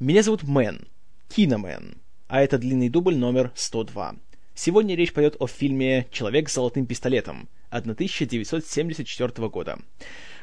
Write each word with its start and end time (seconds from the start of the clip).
Меня 0.00 0.22
зовут 0.22 0.44
Мэн, 0.44 0.88
Киномен, 1.28 1.98
а 2.26 2.40
это 2.40 2.56
длинный 2.56 2.88
дубль 2.88 3.16
номер 3.16 3.52
102. 3.54 4.14
Сегодня 4.54 4.94
речь 4.94 5.12
пойдет 5.12 5.36
о 5.38 5.46
фильме 5.46 6.06
«Человек 6.10 6.48
с 6.48 6.54
золотым 6.54 6.86
пистолетом» 6.86 7.50
1974 7.68 9.48
года. 9.50 9.78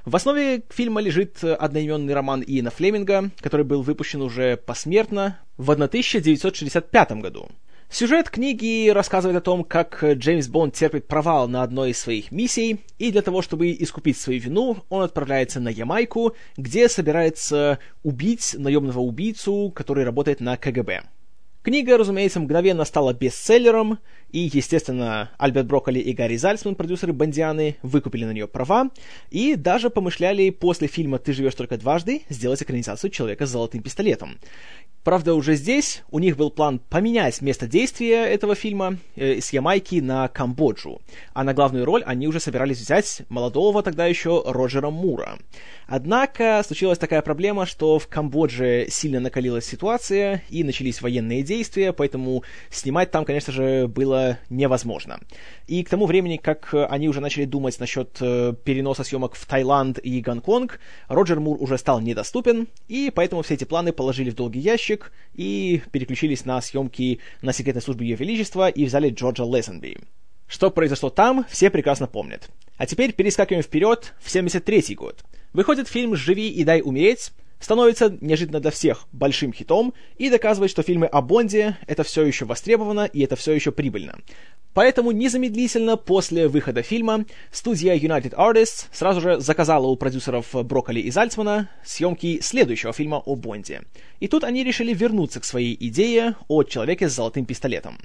В 0.05 0.15
основе 0.15 0.61
фильма 0.69 1.01
лежит 1.01 1.43
одноименный 1.43 2.13
роман 2.13 2.43
Иена 2.43 2.69
Флеминга, 2.69 3.31
который 3.39 3.65
был 3.65 3.81
выпущен 3.81 4.21
уже 4.21 4.57
посмертно 4.57 5.39
в 5.57 5.71
1965 5.71 7.11
году. 7.13 7.49
Сюжет 7.89 8.29
книги 8.29 8.89
рассказывает 8.89 9.37
о 9.37 9.41
том, 9.41 9.63
как 9.63 10.03
Джеймс 10.03 10.49
Бонд 10.49 10.75
терпит 10.75 11.07
провал 11.07 11.47
на 11.47 11.63
одной 11.63 11.91
из 11.91 11.99
своих 11.99 12.31
миссий, 12.31 12.81
и 12.97 13.11
для 13.13 13.21
того, 13.21 13.41
чтобы 13.41 13.71
искупить 13.71 14.17
свою 14.17 14.41
вину, 14.41 14.83
он 14.89 15.03
отправляется 15.03 15.61
на 15.61 15.69
Ямайку, 15.69 16.35
где 16.57 16.89
собирается 16.89 17.79
убить 18.03 18.55
наемного 18.57 18.99
убийцу, 18.99 19.71
который 19.73 20.03
работает 20.03 20.41
на 20.41 20.57
КГБ. 20.57 21.03
Книга, 21.63 21.97
разумеется, 21.97 22.41
мгновенно 22.41 22.83
стала 22.83 23.13
бестселлером, 23.13 23.99
и, 24.31 24.49
естественно, 24.53 25.31
Альберт 25.37 25.67
Брокколи 25.67 25.99
и 25.99 26.13
Гарри 26.13 26.35
Зальцман, 26.35 26.75
продюсеры 26.75 27.13
Бондианы, 27.13 27.77
выкупили 27.81 28.25
на 28.25 28.31
нее 28.31 28.47
права, 28.47 28.89
и 29.29 29.55
даже 29.55 29.89
помышляли 29.89 30.49
после 30.49 30.87
фильма 30.87 31.19
«Ты 31.19 31.33
живешь 31.33 31.55
только 31.55 31.77
дважды» 31.77 32.23
сделать 32.29 32.61
экранизацию 32.61 33.09
«Человека 33.11 33.45
с 33.45 33.49
золотым 33.49 33.81
пистолетом». 33.81 34.37
Правда, 35.07 35.35
уже 35.35 35.55
здесь 35.55 36.03
у 36.11 36.19
них 36.19 36.35
был 36.35 36.51
план 36.51 36.79
поменять 36.79 37.41
место 37.41 37.65
действия 37.65 38.25
этого 38.25 38.55
фильма 38.55 38.97
э, 39.15 39.39
с 39.39 39.53
Ямайки 39.53 40.01
на 40.01 40.27
Камбоджу, 40.27 41.01
а 41.33 41.45
на 41.45 41.53
главную 41.53 41.85
роль 41.85 42.03
они 42.05 42.27
уже 42.27 42.41
собирались 42.41 42.81
взять 42.81 43.21
молодого 43.29 43.83
тогда 43.83 44.05
еще 44.05 44.43
Роджера 44.45 44.89
Мура. 44.89 45.39
Однако 45.87 46.61
случилась 46.65 46.97
такая 46.97 47.21
проблема, 47.21 47.65
что 47.65 47.99
в 47.99 48.07
Камбодже 48.09 48.87
сильно 48.89 49.21
накалилась 49.21 49.65
ситуация 49.65 50.43
и 50.49 50.65
начались 50.65 51.01
военные 51.01 51.41
действия, 51.41 51.93
поэтому 51.93 52.43
снимать 52.69 53.09
там, 53.09 53.23
конечно 53.23 53.53
же, 53.53 53.87
было 53.87 54.16
невозможно. 54.49 55.19
И 55.67 55.83
к 55.83 55.89
тому 55.89 56.05
времени, 56.05 56.37
как 56.37 56.73
они 56.73 57.09
уже 57.09 57.21
начали 57.21 57.45
думать 57.45 57.79
насчет 57.79 58.17
э, 58.21 58.53
переноса 58.63 59.03
съемок 59.03 59.35
в 59.35 59.45
Таиланд 59.45 59.99
и 60.01 60.21
Гонконг, 60.21 60.79
Роджер 61.07 61.39
Мур 61.39 61.57
уже 61.59 61.77
стал 61.77 62.01
недоступен, 62.01 62.67
и 62.87 63.11
поэтому 63.13 63.41
все 63.41 63.55
эти 63.55 63.63
планы 63.63 63.91
положили 63.91 64.29
в 64.29 64.35
долгий 64.35 64.59
ящик 64.59 65.11
и 65.33 65.81
переключились 65.91 66.45
на 66.45 66.61
съемки 66.61 67.19
на 67.41 67.53
секретной 67.53 67.81
службе 67.81 68.07
Ее 68.07 68.15
Величества 68.15 68.69
и 68.69 68.85
взяли 68.85 69.09
Джорджа 69.09 69.43
Лессенби. 69.43 69.97
Что 70.47 70.71
произошло 70.71 71.09
там, 71.09 71.45
все 71.49 71.69
прекрасно 71.69 72.07
помнят. 72.07 72.49
А 72.77 72.85
теперь 72.85 73.13
перескакиваем 73.13 73.63
вперед 73.63 74.13
в 74.19 74.29
73 74.29 74.95
год. 74.95 75.23
Выходит 75.51 75.87
фильм 75.87 76.15
«Живи 76.15 76.49
и 76.49 76.63
дай 76.63 76.81
умереть», 76.81 77.31
становится 77.59 78.15
неожиданно 78.21 78.59
для 78.59 78.71
всех 78.71 79.07
большим 79.11 79.53
хитом 79.53 79.93
и 80.17 80.29
доказывает, 80.29 80.71
что 80.71 80.83
фильмы 80.83 81.07
о 81.07 81.21
Бонде 81.21 81.77
это 81.87 82.03
все 82.03 82.23
еще 82.23 82.45
востребовано 82.45 83.05
и 83.05 83.21
это 83.21 83.35
все 83.35 83.53
еще 83.53 83.71
прибыльно. 83.71 84.19
Поэтому 84.73 85.11
незамедлительно 85.11 85.97
после 85.97 86.47
выхода 86.47 86.83
фильма 86.83 87.25
студия 87.51 87.95
United 87.95 88.35
Artists 88.35 88.85
сразу 88.91 89.21
же 89.21 89.39
заказала 89.39 89.87
у 89.87 89.95
продюсеров 89.95 90.53
Брокколи 90.53 90.99
и 90.99 91.09
Зальцмана 91.09 91.69
съемки 91.83 92.39
следующего 92.41 92.93
фильма 92.93 93.17
о 93.17 93.35
Бонде. 93.35 93.81
И 94.19 94.27
тут 94.27 94.43
они 94.43 94.63
решили 94.63 94.93
вернуться 94.93 95.39
к 95.39 95.45
своей 95.45 95.75
идее 95.79 96.35
о 96.47 96.63
человеке 96.63 97.09
с 97.09 97.13
золотым 97.13 97.45
пистолетом. 97.45 97.97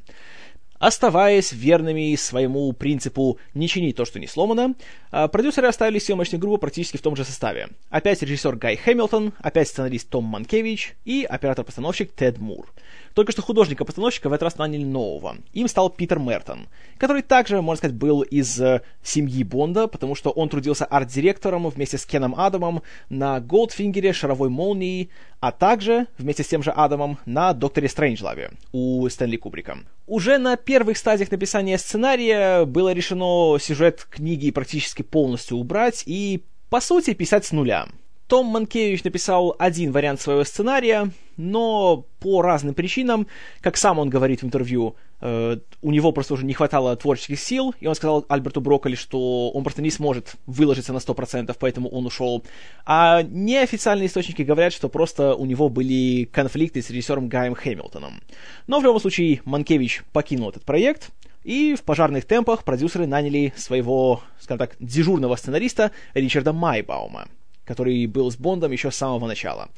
Оставаясь 0.82 1.52
верными 1.52 2.16
своему 2.16 2.72
принципу 2.72 3.38
«не 3.54 3.68
чини 3.68 3.92
то, 3.92 4.04
что 4.04 4.18
не 4.18 4.26
сломано», 4.26 4.74
а, 5.12 5.28
продюсеры 5.28 5.68
оставили 5.68 6.00
съемочную 6.00 6.40
группу 6.40 6.58
практически 6.58 6.96
в 6.96 7.02
том 7.02 7.14
же 7.14 7.24
составе. 7.24 7.68
Опять 7.88 8.20
режиссер 8.20 8.56
Гай 8.56 8.76
Хэмилтон, 8.76 9.32
опять 9.38 9.68
сценарист 9.68 10.10
Том 10.10 10.24
Манкевич 10.24 10.96
и 11.04 11.22
оператор-постановщик 11.22 12.10
Тед 12.10 12.38
Мур. 12.38 12.66
Только 13.14 13.32
что 13.32 13.42
художника-постановщика 13.42 14.28
в 14.28 14.32
этот 14.32 14.44
раз 14.44 14.58
наняли 14.58 14.84
нового. 14.84 15.36
Им 15.52 15.68
стал 15.68 15.90
Питер 15.90 16.18
Мертон, 16.18 16.68
который 16.98 17.22
также, 17.22 17.60
можно 17.60 17.78
сказать, 17.78 17.96
был 17.96 18.22
из 18.22 18.60
э, 18.60 18.82
семьи 19.02 19.44
Бонда, 19.44 19.86
потому 19.86 20.14
что 20.14 20.30
он 20.30 20.48
трудился 20.48 20.84
арт-директором 20.84 21.68
вместе 21.68 21.98
с 21.98 22.06
Кеном 22.06 22.34
Адамом 22.38 22.82
на 23.08 23.40
Голдфингере, 23.40 24.12
Шаровой 24.12 24.48
молнии, 24.48 25.10
а 25.40 25.52
также 25.52 26.06
вместе 26.18 26.42
с 26.42 26.48
тем 26.48 26.62
же 26.62 26.70
Адамом 26.70 27.18
на 27.26 27.52
Докторе 27.52 27.88
Стрэнджлаве 27.88 28.52
у 28.72 29.08
Стэнли 29.08 29.36
Кубрика. 29.36 29.78
Уже 30.06 30.38
на 30.38 30.56
первых 30.56 30.96
стадиях 30.96 31.30
написания 31.30 31.78
сценария 31.78 32.64
было 32.64 32.92
решено 32.92 33.58
сюжет 33.58 34.06
книги 34.08 34.50
практически 34.50 35.02
полностью 35.02 35.58
убрать 35.58 36.02
и, 36.06 36.44
по 36.70 36.80
сути, 36.80 37.14
писать 37.14 37.44
с 37.44 37.52
нуля. 37.52 37.88
Том 38.32 38.46
Манкевич 38.46 39.04
написал 39.04 39.54
один 39.58 39.92
вариант 39.92 40.22
своего 40.22 40.42
сценария, 40.44 41.10
но 41.36 42.06
по 42.18 42.40
разным 42.40 42.72
причинам, 42.72 43.26
как 43.60 43.76
сам 43.76 43.98
он 43.98 44.08
говорит 44.08 44.40
в 44.40 44.46
интервью, 44.46 44.96
э, 45.20 45.58
у 45.82 45.90
него 45.90 46.12
просто 46.12 46.32
уже 46.32 46.46
не 46.46 46.54
хватало 46.54 46.96
творческих 46.96 47.38
сил, 47.38 47.74
и 47.78 47.86
он 47.86 47.94
сказал 47.94 48.24
Альберту 48.30 48.62
Брокколи, 48.62 48.94
что 48.94 49.50
он 49.50 49.62
просто 49.64 49.82
не 49.82 49.90
сможет 49.90 50.36
выложиться 50.46 50.94
на 50.94 50.96
100%, 50.96 51.54
поэтому 51.60 51.90
он 51.90 52.06
ушел. 52.06 52.42
А 52.86 53.22
неофициальные 53.22 54.06
источники 54.06 54.40
говорят, 54.40 54.72
что 54.72 54.88
просто 54.88 55.34
у 55.34 55.44
него 55.44 55.68
были 55.68 56.24
конфликты 56.24 56.80
с 56.80 56.88
режиссером 56.88 57.28
Гаем 57.28 57.54
Хэмилтоном. 57.54 58.22
Но 58.66 58.80
в 58.80 58.82
любом 58.82 58.98
случае 58.98 59.42
Манкевич 59.44 60.04
покинул 60.14 60.48
этот 60.48 60.64
проект, 60.64 61.10
и 61.44 61.74
в 61.74 61.82
пожарных 61.82 62.24
темпах 62.24 62.64
продюсеры 62.64 63.06
наняли 63.06 63.52
своего, 63.58 64.22
скажем 64.40 64.58
так, 64.58 64.76
дежурного 64.80 65.36
сценариста 65.36 65.90
Ричарда 66.14 66.54
Майбаума 66.54 67.28
который 67.64 68.06
был 68.06 68.30
с 68.30 68.36
Бондом 68.36 68.72
еще 68.72 68.90
с 68.90 68.96
самого 68.96 69.26
начала. 69.26 69.68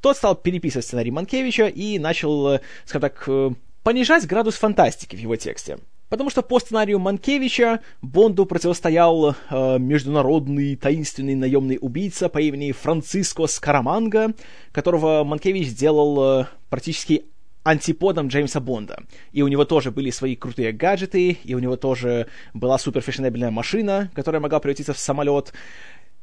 Тот 0.00 0.16
стал 0.16 0.34
переписывать 0.34 0.86
сценарий 0.86 1.10
Манкевича 1.10 1.66
и 1.66 1.98
начал, 1.98 2.54
э, 2.54 2.60
скажем 2.84 3.08
так, 3.08 3.24
э, 3.26 3.50
понижать 3.82 4.26
градус 4.26 4.56
фантастики 4.56 5.16
в 5.16 5.18
его 5.18 5.36
тексте. 5.36 5.78
Потому 6.12 6.28
что 6.28 6.42
по 6.42 6.60
сценарию 6.60 6.98
Манкевича 6.98 7.80
Бонду 8.02 8.44
противостоял 8.44 9.30
э, 9.30 9.78
международный 9.78 10.76
таинственный 10.76 11.34
наемный 11.34 11.78
убийца 11.80 12.28
по 12.28 12.38
имени 12.38 12.72
Франциско 12.72 13.46
Скараманга, 13.46 14.34
которого 14.72 15.24
Манкевич 15.24 15.68
сделал 15.68 16.40
э, 16.42 16.46
практически 16.68 17.24
антиподом 17.64 18.28
Джеймса 18.28 18.60
Бонда. 18.60 19.04
И 19.32 19.40
у 19.40 19.48
него 19.48 19.64
тоже 19.64 19.90
были 19.90 20.10
свои 20.10 20.36
крутые 20.36 20.72
гаджеты, 20.72 21.38
и 21.44 21.54
у 21.54 21.60
него 21.60 21.76
тоже 21.76 22.26
была 22.52 22.76
суперфешенебельная 22.76 23.50
машина, 23.50 24.10
которая 24.14 24.42
могла 24.42 24.60
превратиться 24.60 24.92
в 24.92 24.98
самолет 24.98 25.54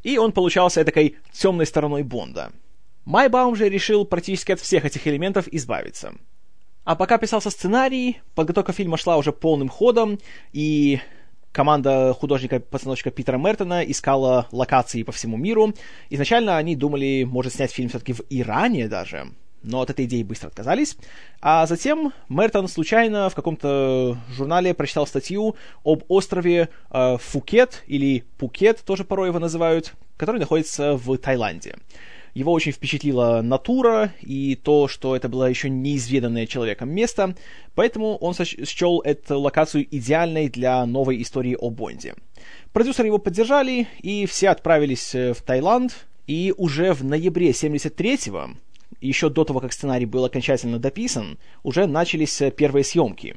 и 0.03 0.17
он 0.17 0.31
получался 0.31 0.83
такой 0.85 1.17
темной 1.31 1.65
стороной 1.65 2.03
Бонда. 2.03 2.51
Майбаум 3.05 3.55
же 3.55 3.69
решил 3.69 4.05
практически 4.05 4.51
от 4.51 4.59
всех 4.59 4.85
этих 4.85 5.07
элементов 5.07 5.47
избавиться. 5.47 6.13
А 6.83 6.95
пока 6.95 7.17
писался 7.17 7.49
сценарий, 7.49 8.21
подготовка 8.35 8.73
фильма 8.73 8.97
шла 8.97 9.17
уже 9.17 9.31
полным 9.31 9.69
ходом, 9.69 10.19
и 10.53 10.99
команда 11.51 12.13
художника-постановщика 12.13 13.11
Питера 13.11 13.37
Мертона 13.37 13.83
искала 13.83 14.47
локации 14.51 15.03
по 15.03 15.11
всему 15.11 15.37
миру. 15.37 15.73
Изначально 16.09 16.57
они 16.57 16.75
думали, 16.75 17.25
может 17.27 17.53
снять 17.53 17.71
фильм 17.71 17.89
все-таки 17.89 18.13
в 18.13 18.21
Иране 18.29 18.87
даже, 18.87 19.27
но 19.63 19.81
от 19.81 19.89
этой 19.89 20.05
идеи 20.05 20.23
быстро 20.23 20.47
отказались. 20.47 20.97
А 21.41 21.65
затем 21.65 22.13
Мертон 22.27 22.67
случайно 22.67 23.29
в 23.29 23.35
каком-то 23.35 24.17
журнале 24.29 24.73
прочитал 24.73 25.07
статью 25.07 25.55
об 25.83 26.03
острове 26.07 26.69
э, 26.91 27.17
Фукет, 27.17 27.83
или 27.87 28.23
Пукет 28.37 28.83
тоже 28.85 29.03
порой 29.03 29.29
его 29.29 29.39
называют, 29.39 29.93
который 30.17 30.39
находится 30.39 30.95
в 30.95 31.17
Таиланде. 31.17 31.75
Его 32.33 32.53
очень 32.53 32.71
впечатлила 32.71 33.41
натура 33.41 34.13
и 34.21 34.55
то, 34.55 34.87
что 34.87 35.15
это 35.15 35.29
было 35.29 35.49
еще 35.49 35.69
неизведанное 35.69 36.45
человеком 36.45 36.89
место, 36.89 37.35
поэтому 37.75 38.17
он 38.17 38.33
счел 38.33 39.01
эту 39.01 39.39
локацию 39.39 39.87
идеальной 39.89 40.49
для 40.49 40.85
новой 40.85 41.21
истории 41.21 41.57
о 41.59 41.69
Бонде. 41.69 42.15
Продюсеры 42.71 43.07
его 43.07 43.17
поддержали, 43.17 43.87
и 44.01 44.25
все 44.25 44.49
отправились 44.49 45.15
э, 45.15 45.33
в 45.33 45.41
Таиланд, 45.41 46.05
и 46.27 46.53
уже 46.55 46.93
в 46.93 47.03
ноябре 47.03 47.49
73-го 47.49 48.51
еще 49.01 49.29
до 49.29 49.43
того, 49.43 49.59
как 49.59 49.73
сценарий 49.73 50.05
был 50.05 50.25
окончательно 50.25 50.79
дописан, 50.79 51.37
уже 51.63 51.87
начались 51.87 52.41
э, 52.41 52.51
первые 52.51 52.83
съемки. 52.83 53.35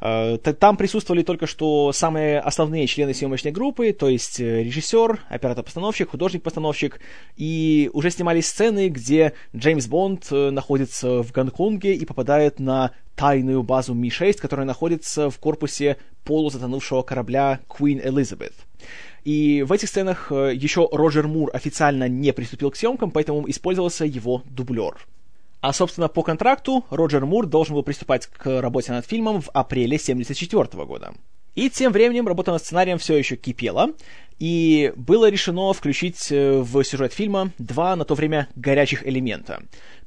Э, 0.00 0.36
там 0.38 0.76
присутствовали 0.76 1.22
только 1.22 1.46
что 1.46 1.92
самые 1.92 2.40
основные 2.40 2.86
члены 2.86 3.14
съемочной 3.14 3.52
группы, 3.52 3.92
то 3.92 4.08
есть 4.08 4.40
э, 4.40 4.62
режиссер, 4.62 5.20
оператор-постановщик, 5.28 6.10
художник-постановщик, 6.10 7.00
и 7.36 7.90
уже 7.92 8.10
снимались 8.10 8.48
сцены, 8.48 8.88
где 8.88 9.32
Джеймс 9.56 9.86
Бонд 9.86 10.30
находится 10.30 11.22
в 11.22 11.32
Гонконге 11.32 11.94
и 11.94 12.04
попадает 12.04 12.60
на 12.60 12.92
тайную 13.16 13.62
базу 13.62 13.94
Ми-6, 13.94 14.38
которая 14.38 14.66
находится 14.66 15.30
в 15.30 15.38
корпусе 15.38 15.98
полузатонувшего 16.24 17.02
корабля 17.02 17.60
Queen 17.68 18.02
Elizabeth. 18.04 18.54
И 19.24 19.62
в 19.62 19.72
этих 19.72 19.88
сценах 19.88 20.32
э, 20.32 20.54
еще 20.54 20.88
Роджер 20.90 21.28
Мур 21.28 21.50
официально 21.52 22.08
не 22.08 22.32
приступил 22.32 22.70
к 22.70 22.76
съемкам, 22.76 23.10
поэтому 23.10 23.48
использовался 23.48 24.04
его 24.04 24.42
дублер. 24.46 25.06
А, 25.60 25.72
собственно, 25.72 26.08
по 26.08 26.22
контракту 26.22 26.84
Роджер 26.90 27.26
Мур 27.26 27.46
должен 27.46 27.74
был 27.74 27.82
приступать 27.82 28.26
к 28.26 28.60
работе 28.60 28.92
над 28.92 29.04
фильмом 29.04 29.42
в 29.42 29.50
апреле 29.50 29.96
1974 29.96 30.84
года. 30.86 31.12
И 31.54 31.68
тем 31.68 31.92
временем 31.92 32.28
работа 32.28 32.52
над 32.52 32.62
сценарием 32.62 32.98
все 32.98 33.16
еще 33.16 33.36
кипела, 33.36 33.90
и 34.38 34.92
было 34.96 35.28
решено 35.28 35.72
включить 35.72 36.32
э, 36.32 36.58
в 36.60 36.82
сюжет 36.82 37.12
фильма 37.12 37.50
два 37.58 37.94
на 37.96 38.04
то 38.04 38.14
время 38.14 38.48
горячих 38.56 39.06
элемента. 39.06 39.62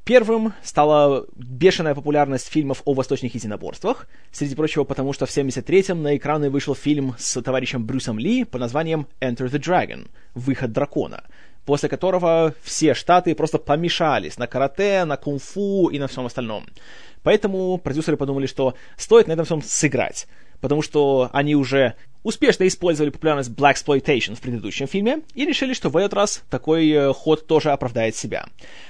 Первым 0.06 0.54
стала 0.64 1.26
бешеная 1.36 1.96
популярность 1.96 2.50
фильмов 2.50 2.82
о 2.86 2.94
восточных 2.94 3.36
единоборствах, 3.36 4.08
среди 4.32 4.56
прочего 4.56 4.86
потому, 4.86 5.14
что 5.14 5.26
в 5.26 5.30
73-м 5.30 6.02
на 6.02 6.18
экраны 6.18 6.50
вышел 6.50 6.76
фильм 6.76 7.16
с 7.20 7.40
товарищем 7.42 7.86
Брюсом 7.86 8.18
Ли 8.18 8.44
под 8.44 8.62
названием 8.62 9.08
«Enter 9.22 9.50
the 9.50 9.60
Dragon»— 9.60 10.10
«Выход 10.34 10.72
дракона», 10.72 11.24
после 11.66 11.88
которого 11.88 12.56
все 12.64 12.96
штаты 12.96 13.36
просто 13.36 13.60
помешались 13.60 14.38
на 14.38 14.48
карате, 14.48 15.06
на 15.06 15.16
кунг-фу 15.16 15.90
и 15.90 16.00
на 16.00 16.08
всем 16.08 16.26
остальном. 16.26 16.66
Поэтому 17.22 17.78
продюсеры 17.78 18.18
подумали, 18.18 18.48
что 18.48 18.74
стоит 18.98 19.28
на 19.28 19.34
этом 19.34 19.46
всем 19.46 19.62
сыграть 19.62 20.28
потому 20.64 20.82
что 20.82 21.30
они 21.34 21.58
уже 21.58 21.96
успешно 22.24 22.66
использовали 22.66 23.10
популярность 23.10 23.50
Black 23.50 23.76
Exploitation 23.76 24.36
в 24.36 24.40
предыдущем 24.40 24.88
фильме 24.88 25.20
и 25.36 25.46
решили, 25.46 25.74
что 25.74 25.90
в 25.90 25.98
этот 25.98 26.14
раз 26.14 26.42
такой 26.50 26.90
э, 26.90 27.12
ход 27.12 27.48
тоже 27.48 27.72
оправдает 27.72 28.16
себя. 28.16 28.46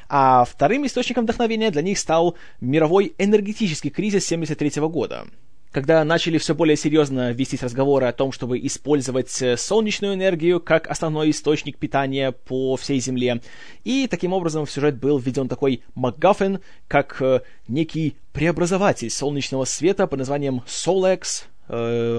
А 0.07 0.45
вторым 0.45 0.85
источником 0.85 1.23
вдохновения 1.23 1.71
для 1.71 1.81
них 1.81 1.97
стал 1.97 2.35
мировой 2.61 3.15
энергетический 3.17 3.89
кризис 3.89 4.27
1973 4.27 4.83
года, 4.87 5.25
когда 5.71 6.03
начали 6.03 6.37
все 6.37 6.53
более 6.53 6.77
серьезно 6.77 7.31
вестись 7.31 7.63
разговоры 7.63 8.05
о 8.05 8.13
том, 8.13 8.31
чтобы 8.31 8.59
использовать 8.59 9.41
э, 9.41 9.57
солнечную 9.57 10.13
энергию 10.13 10.59
как 10.59 10.87
основной 10.87 11.31
источник 11.31 11.79
питания 11.79 12.33
по 12.33 12.77
всей 12.77 12.99
Земле. 12.99 13.41
И 13.83 14.05
таким 14.07 14.33
образом 14.33 14.67
в 14.67 14.71
сюжет 14.71 14.99
был 14.99 15.17
введен 15.17 15.49
такой 15.49 15.81
МакГаффин, 15.95 16.59
как 16.87 17.19
э, 17.19 17.41
некий 17.67 18.15
преобразователь 18.31 19.09
солнечного 19.09 19.65
света 19.65 20.05
под 20.05 20.19
названием 20.19 20.61
Solex, 20.67 21.45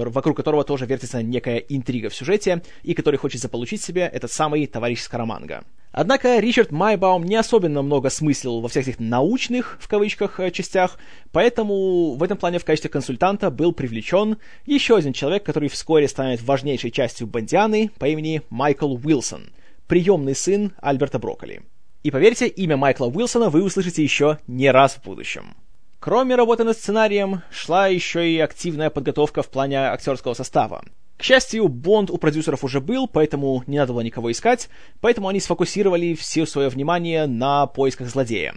вокруг 0.09 0.37
которого 0.37 0.63
тоже 0.63 0.85
вертится 0.85 1.21
некая 1.21 1.57
интрига 1.57 2.09
в 2.09 2.15
сюжете, 2.15 2.61
и 2.83 2.93
который 2.93 3.17
хочет 3.17 3.41
заполучить 3.41 3.81
себе 3.81 4.09
этот 4.11 4.31
самый 4.31 4.65
товарищ 4.67 5.01
Скараманга. 5.01 5.63
Однако 5.97 6.39
Ричард 6.39 6.71
Майбаум 6.71 7.23
не 7.23 7.37
особенно 7.37 7.81
много 7.81 8.09
смыслил 8.09 8.59
во 8.59 8.67
всех 8.67 8.85
этих 8.85 8.99
научных, 8.99 9.77
в 9.79 9.87
кавычках, 9.87 10.41
э, 10.41 10.51
частях, 10.51 10.99
поэтому 11.31 12.15
в 12.15 12.23
этом 12.23 12.37
плане 12.37 12.59
в 12.59 12.65
качестве 12.65 12.89
консультанта 12.89 13.49
был 13.49 13.71
привлечен 13.71 14.37
еще 14.65 14.97
один 14.97 15.13
человек, 15.13 15.43
который 15.43 15.69
вскоре 15.69 16.09
станет 16.09 16.41
важнейшей 16.41 16.91
частью 16.91 17.27
Бандианы 17.27 17.91
по 17.97 18.09
имени 18.09 18.41
Майкл 18.49 18.93
Уилсон, 18.93 19.51
приемный 19.87 20.35
сын 20.35 20.73
Альберта 20.81 21.17
Брокколи. 21.17 21.61
И 22.03 22.11
поверьте, 22.11 22.47
имя 22.47 22.75
Майкла 22.75 23.05
Уилсона 23.05 23.49
вы 23.49 23.63
услышите 23.63 24.03
еще 24.03 24.37
не 24.47 24.69
раз 24.69 24.95
в 24.95 25.03
будущем. 25.03 25.55
Кроме 25.99 26.35
работы 26.35 26.63
над 26.63 26.77
сценарием, 26.77 27.41
шла 27.49 27.87
еще 27.87 28.29
и 28.29 28.39
активная 28.39 28.89
подготовка 28.89 29.41
в 29.41 29.49
плане 29.49 29.79
актерского 29.79 30.33
состава. 30.33 30.83
К 31.17 31.23
счастью, 31.23 31.69
Бонд 31.69 32.11
у 32.11 32.17
продюсеров 32.17 32.63
уже 32.63 32.81
был, 32.81 33.07
поэтому 33.07 33.63
не 33.67 33.77
надо 33.77 33.93
было 33.93 34.01
никого 34.01 34.31
искать, 34.31 34.69
поэтому 34.99 35.29
они 35.29 35.39
сфокусировали 35.39 36.13
все 36.13 36.45
свое 36.45 36.69
внимание 36.69 37.25
на 37.25 37.67
поисках 37.67 38.09
злодея. 38.09 38.53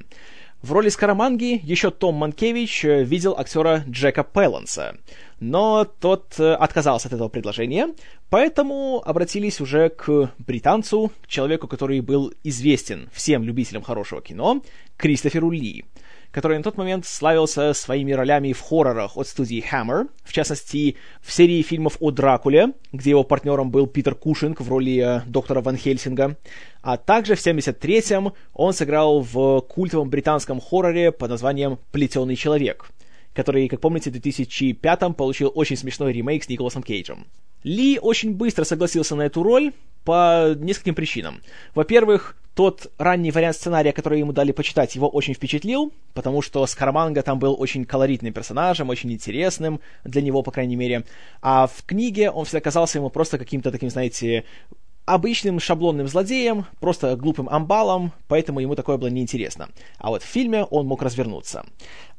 В 0.60 0.72
роли 0.72 0.88
Скараманги 0.88 1.60
еще 1.62 1.92
Том 1.92 2.16
Манкевич 2.16 2.84
э, 2.84 3.04
видел 3.04 3.36
актера 3.38 3.84
Джека 3.88 4.24
Пэланса, 4.24 4.96
но 5.38 5.84
тот 5.84 6.34
э, 6.40 6.52
отказался 6.52 7.06
от 7.06 7.14
этого 7.14 7.28
предложения, 7.28 7.94
поэтому 8.28 9.00
обратились 9.06 9.60
уже 9.60 9.88
к 9.88 10.32
британцу, 10.38 11.12
к 11.22 11.28
человеку, 11.28 11.68
который 11.68 12.00
был 12.00 12.32
известен 12.42 13.08
всем 13.12 13.44
любителям 13.44 13.84
хорошего 13.84 14.20
кино, 14.20 14.60
Кристоферу 14.96 15.50
Ли— 15.50 15.84
который 16.30 16.58
на 16.58 16.62
тот 16.62 16.76
момент 16.76 17.06
славился 17.06 17.72
своими 17.72 18.12
ролями 18.12 18.52
в 18.52 18.60
хоррорах 18.60 19.16
от 19.16 19.26
студии 19.26 19.64
Hammer, 19.72 20.08
в 20.24 20.32
частности, 20.32 20.96
в 21.22 21.32
серии 21.32 21.62
фильмов 21.62 21.96
о 22.00 22.10
Дракуле, 22.10 22.74
где 22.92 23.10
его 23.10 23.24
партнером 23.24 23.70
был 23.70 23.86
Питер 23.86 24.14
Кушинг 24.14 24.60
в 24.60 24.68
роли 24.68 24.98
э, 24.98 25.22
доктора 25.26 25.60
Ван 25.60 25.76
Хельсинга, 25.76 26.36
а 26.82 26.96
также 26.96 27.34
в 27.34 27.44
73-м 27.44 28.32
он 28.52 28.72
сыграл 28.72 29.20
в 29.20 29.60
культовом 29.62 30.10
британском 30.10 30.60
хорроре 30.60 31.12
под 31.12 31.30
названием 31.30 31.78
«Плетеный 31.92 32.36
человек», 32.36 32.90
который, 33.32 33.68
как 33.68 33.80
помните, 33.80 34.10
в 34.10 34.14
2005-м 34.14 35.14
получил 35.14 35.50
очень 35.54 35.76
смешной 35.76 36.12
ремейк 36.12 36.44
с 36.44 36.48
Николасом 36.48 36.82
Кейджем. 36.82 37.26
Ли 37.64 37.98
очень 37.98 38.34
быстро 38.34 38.64
согласился 38.64 39.16
на 39.16 39.22
эту 39.22 39.42
роль 39.42 39.72
по 40.08 40.54
нескольким 40.56 40.94
причинам. 40.94 41.42
Во-первых, 41.74 42.34
тот 42.54 42.90
ранний 42.96 43.30
вариант 43.30 43.56
сценария, 43.56 43.92
который 43.92 44.20
ему 44.20 44.32
дали 44.32 44.52
почитать, 44.52 44.94
его 44.94 45.06
очень 45.06 45.34
впечатлил, 45.34 45.92
потому 46.14 46.40
что 46.40 46.66
Скараманга 46.66 47.22
там 47.22 47.38
был 47.38 47.54
очень 47.60 47.84
колоритным 47.84 48.32
персонажем, 48.32 48.88
очень 48.88 49.12
интересным, 49.12 49.80
для 50.04 50.22
него, 50.22 50.42
по 50.42 50.50
крайней 50.50 50.76
мере. 50.76 51.04
А 51.42 51.66
в 51.66 51.84
книге 51.84 52.30
он 52.30 52.46
всегда 52.46 52.62
казался 52.62 52.96
ему 52.96 53.10
просто 53.10 53.36
каким-то 53.36 53.70
таким, 53.70 53.90
знаете, 53.90 54.44
обычным 55.08 55.58
шаблонным 55.60 56.06
злодеем, 56.06 56.66
просто 56.80 57.16
глупым 57.16 57.48
амбалом, 57.48 58.12
поэтому 58.28 58.60
ему 58.60 58.74
такое 58.74 58.98
было 58.98 59.08
неинтересно. 59.08 59.68
А 59.98 60.10
вот 60.10 60.22
в 60.22 60.26
фильме 60.26 60.64
он 60.64 60.86
мог 60.86 61.02
развернуться. 61.02 61.64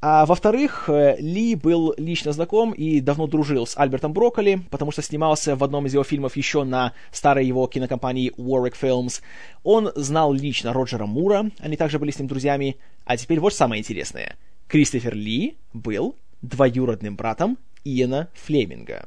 А 0.01 0.25
во-вторых, 0.25 0.89
э, 0.89 1.17
Ли 1.19 1.55
был 1.55 1.93
лично 1.97 2.31
знаком 2.31 2.71
и 2.71 2.99
давно 3.01 3.27
дружил 3.27 3.67
с 3.67 3.77
Альбертом 3.77 4.13
Брокколи, 4.13 4.61
потому 4.69 4.91
что 4.91 5.01
снимался 5.01 5.55
в 5.55 5.63
одном 5.63 5.85
из 5.85 5.93
его 5.93 6.03
фильмов 6.03 6.35
еще 6.37 6.63
на 6.63 6.93
старой 7.11 7.45
его 7.45 7.67
кинокомпании 7.67 8.33
Warwick 8.37 8.75
Films. 8.81 9.21
Он 9.63 9.91
знал 9.95 10.33
лично 10.33 10.73
Роджера 10.73 11.05
Мура, 11.05 11.51
они 11.59 11.77
также 11.77 11.99
были 11.99 12.11
с 12.11 12.19
ним 12.19 12.27
друзьями. 12.27 12.77
А 13.05 13.17
теперь 13.17 13.39
вот 13.39 13.53
самое 13.53 13.81
интересное. 13.81 14.37
Кристофер 14.67 15.15
Ли 15.15 15.57
был 15.73 16.15
двоюродным 16.41 17.15
братом 17.15 17.57
Иена 17.83 18.29
Флеминга. 18.33 19.05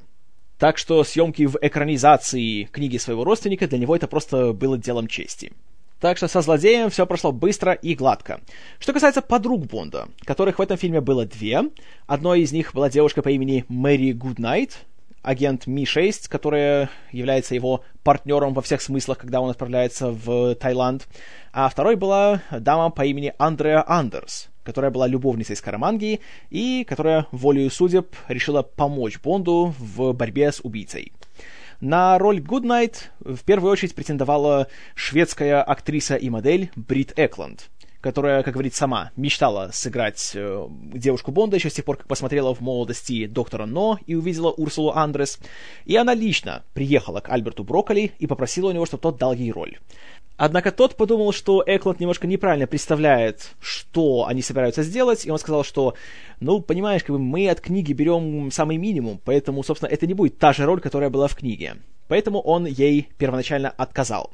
Так 0.62 0.78
что 0.78 1.02
съемки 1.02 1.44
в 1.44 1.58
экранизации 1.60 2.68
книги 2.70 2.96
своего 2.96 3.24
родственника 3.24 3.66
для 3.66 3.78
него 3.78 3.96
это 3.96 4.06
просто 4.06 4.52
было 4.52 4.78
делом 4.78 5.08
чести. 5.08 5.50
Так 5.98 6.18
что 6.18 6.28
со 6.28 6.40
злодеем 6.40 6.88
все 6.88 7.04
прошло 7.04 7.32
быстро 7.32 7.72
и 7.72 7.96
гладко. 7.96 8.40
Что 8.78 8.92
касается 8.92 9.22
подруг 9.22 9.66
Бонда, 9.66 10.06
которых 10.24 10.60
в 10.60 10.62
этом 10.62 10.76
фильме 10.76 11.00
было 11.00 11.26
две. 11.26 11.62
Одной 12.06 12.42
из 12.42 12.52
них 12.52 12.74
была 12.74 12.88
девушка 12.88 13.22
по 13.22 13.30
имени 13.30 13.64
Мэри 13.66 14.12
Гуднайт, 14.12 14.86
агент 15.22 15.66
Ми-6, 15.66 16.28
которая 16.28 16.90
является 17.10 17.54
его 17.54 17.84
партнером 18.02 18.54
во 18.54 18.62
всех 18.62 18.82
смыслах, 18.82 19.18
когда 19.18 19.40
он 19.40 19.50
отправляется 19.50 20.10
в 20.10 20.54
Таиланд. 20.56 21.08
А 21.52 21.68
второй 21.68 21.96
была 21.96 22.42
дама 22.50 22.90
по 22.90 23.04
имени 23.04 23.32
Андреа 23.38 23.84
Андерс, 23.86 24.50
которая 24.64 24.90
была 24.90 25.06
любовницей 25.06 25.56
Скараманги 25.56 26.20
и 26.50 26.84
которая 26.88 27.26
волею 27.30 27.70
судеб 27.70 28.14
решила 28.28 28.62
помочь 28.62 29.20
Бонду 29.20 29.74
в 29.78 30.12
борьбе 30.12 30.52
с 30.52 30.60
убийцей. 30.60 31.12
На 31.82 32.16
роль 32.16 32.40
Гуднайт 32.40 33.10
в 33.18 33.42
первую 33.42 33.72
очередь 33.72 33.96
претендовала 33.96 34.68
шведская 34.94 35.60
актриса 35.62 36.14
и 36.14 36.30
модель 36.30 36.70
Брит 36.76 37.12
Экланд, 37.16 37.70
которая, 38.02 38.42
как 38.42 38.54
говорит 38.54 38.74
сама, 38.74 39.12
мечтала 39.16 39.70
сыграть 39.72 40.32
э, 40.34 40.66
девушку 40.92 41.30
Бонда 41.30 41.56
еще 41.56 41.70
с 41.70 41.74
тех 41.74 41.84
пор, 41.84 41.96
как 41.96 42.08
посмотрела 42.08 42.52
в 42.54 42.60
молодости 42.60 43.26
доктора 43.26 43.64
Но 43.64 43.98
и 44.06 44.16
увидела 44.16 44.50
Урсулу 44.50 44.90
Андрес. 44.90 45.38
И 45.84 45.96
она 45.96 46.12
лично 46.12 46.64
приехала 46.74 47.20
к 47.20 47.30
Альберту 47.30 47.62
Брокколи 47.62 48.12
и 48.18 48.26
попросила 48.26 48.68
у 48.68 48.72
него, 48.72 48.86
чтобы 48.86 49.02
тот 49.02 49.18
дал 49.18 49.32
ей 49.32 49.52
роль. 49.52 49.78
Однако 50.36 50.72
тот 50.72 50.96
подумал, 50.96 51.32
что 51.32 51.62
Экланд 51.64 52.00
немножко 52.00 52.26
неправильно 52.26 52.66
представляет, 52.66 53.52
что 53.60 54.26
они 54.26 54.42
собираются 54.42 54.82
сделать, 54.82 55.24
и 55.24 55.30
он 55.30 55.38
сказал, 55.38 55.62
что, 55.62 55.94
ну, 56.40 56.60
понимаешь, 56.60 57.04
как 57.04 57.10
бы 57.10 57.18
мы 57.20 57.48
от 57.48 57.60
книги 57.60 57.92
берем 57.92 58.50
самый 58.50 58.78
минимум, 58.78 59.20
поэтому, 59.24 59.62
собственно, 59.62 59.90
это 59.90 60.06
не 60.08 60.14
будет 60.14 60.38
та 60.38 60.52
же 60.52 60.64
роль, 60.64 60.80
которая 60.80 61.10
была 61.10 61.28
в 61.28 61.36
книге. 61.36 61.76
Поэтому 62.08 62.40
он 62.40 62.66
ей 62.66 63.08
первоначально 63.18 63.70
отказал. 63.70 64.32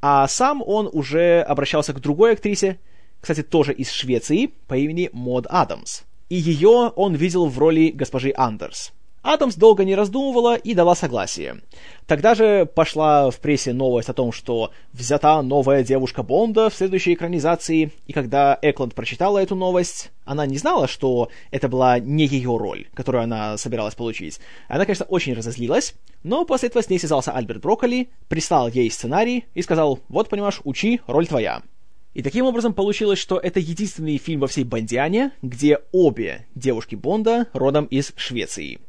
А 0.00 0.28
сам 0.28 0.62
он 0.64 0.88
уже 0.92 1.40
обращался 1.40 1.92
к 1.92 2.00
другой 2.00 2.32
актрисе, 2.32 2.78
кстати, 3.20 3.42
тоже 3.42 3.72
из 3.72 3.90
Швеции, 3.90 4.50
по 4.66 4.74
имени 4.74 5.10
Мод 5.12 5.46
Адамс. 5.48 6.02
И 6.28 6.36
ее 6.36 6.92
он 6.94 7.14
видел 7.14 7.46
в 7.46 7.58
роли 7.58 7.90
госпожи 7.90 8.32
Андерс. 8.36 8.92
Адамс 9.22 9.56
долго 9.56 9.84
не 9.84 9.94
раздумывала 9.94 10.54
и 10.56 10.72
дала 10.72 10.94
согласие. 10.94 11.60
Тогда 12.06 12.34
же 12.34 12.64
пошла 12.64 13.30
в 13.30 13.38
прессе 13.38 13.74
новость 13.74 14.08
о 14.08 14.14
том, 14.14 14.32
что 14.32 14.70
взята 14.94 15.42
новая 15.42 15.84
девушка 15.84 16.22
Бонда 16.22 16.70
в 16.70 16.74
следующей 16.74 17.12
экранизации, 17.12 17.92
и 18.06 18.12
когда 18.14 18.58
Экланд 18.62 18.94
прочитала 18.94 19.38
эту 19.38 19.56
новость, 19.56 20.10
она 20.24 20.46
не 20.46 20.56
знала, 20.56 20.88
что 20.88 21.28
это 21.50 21.68
была 21.68 21.98
не 21.98 22.24
ее 22.24 22.56
роль, 22.56 22.86
которую 22.94 23.22
она 23.24 23.58
собиралась 23.58 23.94
получить. 23.94 24.40
Она, 24.68 24.86
конечно, 24.86 25.04
очень 25.04 25.34
разозлилась, 25.34 25.94
но 26.22 26.46
после 26.46 26.68
этого 26.68 26.82
с 26.82 26.88
ней 26.88 26.98
связался 26.98 27.32
Альберт 27.32 27.60
Брокколи, 27.60 28.08
прислал 28.28 28.68
ей 28.68 28.90
сценарий 28.90 29.44
и 29.52 29.60
сказал, 29.60 30.00
вот, 30.08 30.30
понимаешь, 30.30 30.60
учи, 30.64 31.02
роль 31.06 31.26
твоя. 31.26 31.62
И 32.14 32.22
таким 32.22 32.44
образом 32.44 32.74
получилось, 32.74 33.18
что 33.18 33.38
это 33.38 33.60
единственный 33.60 34.18
фильм 34.18 34.40
во 34.40 34.48
всей 34.48 34.64
Бондиане, 34.64 35.32
где 35.42 35.78
обе 35.92 36.46
девушки 36.54 36.96
Бонда 36.96 37.46
родом 37.52 37.84
из 37.86 38.12
Швеции 38.16 38.80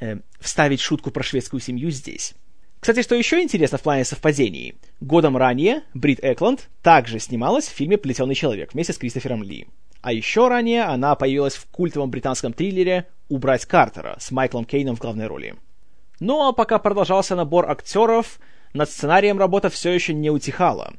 э, 0.00 0.18
вставить 0.40 0.80
шутку 0.80 1.10
про 1.10 1.22
шведскую 1.22 1.60
семью 1.60 1.90
здесь. 1.90 2.34
Кстати, 2.80 3.02
что 3.02 3.16
еще 3.16 3.42
интересно 3.42 3.76
в 3.76 3.82
плане 3.82 4.04
совпадений. 4.04 4.76
Годом 5.00 5.36
ранее 5.36 5.82
Брит 5.94 6.20
Экланд 6.22 6.68
также 6.82 7.18
снималась 7.18 7.66
в 7.66 7.72
фильме 7.72 7.98
«Плетеный 7.98 8.36
человек» 8.36 8.72
вместе 8.72 8.92
с 8.92 8.98
Кристофером 8.98 9.42
Ли. 9.42 9.66
А 10.00 10.12
еще 10.12 10.48
ранее 10.48 10.84
она 10.84 11.16
появилась 11.16 11.54
в 11.54 11.66
культовом 11.66 12.10
британском 12.10 12.52
триллере 12.52 13.08
«Убрать 13.28 13.66
Картера» 13.66 14.16
с 14.20 14.30
Майклом 14.30 14.64
Кейном 14.64 14.94
в 14.94 15.00
главной 15.00 15.26
роли. 15.26 15.56
Ну 16.20 16.46
а 16.46 16.52
пока 16.52 16.78
продолжался 16.78 17.34
набор 17.34 17.68
актеров, 17.68 18.38
над 18.72 18.88
сценарием 18.88 19.38
работа 19.38 19.70
все 19.70 19.90
еще 19.90 20.14
не 20.14 20.30
утихала. 20.30 20.94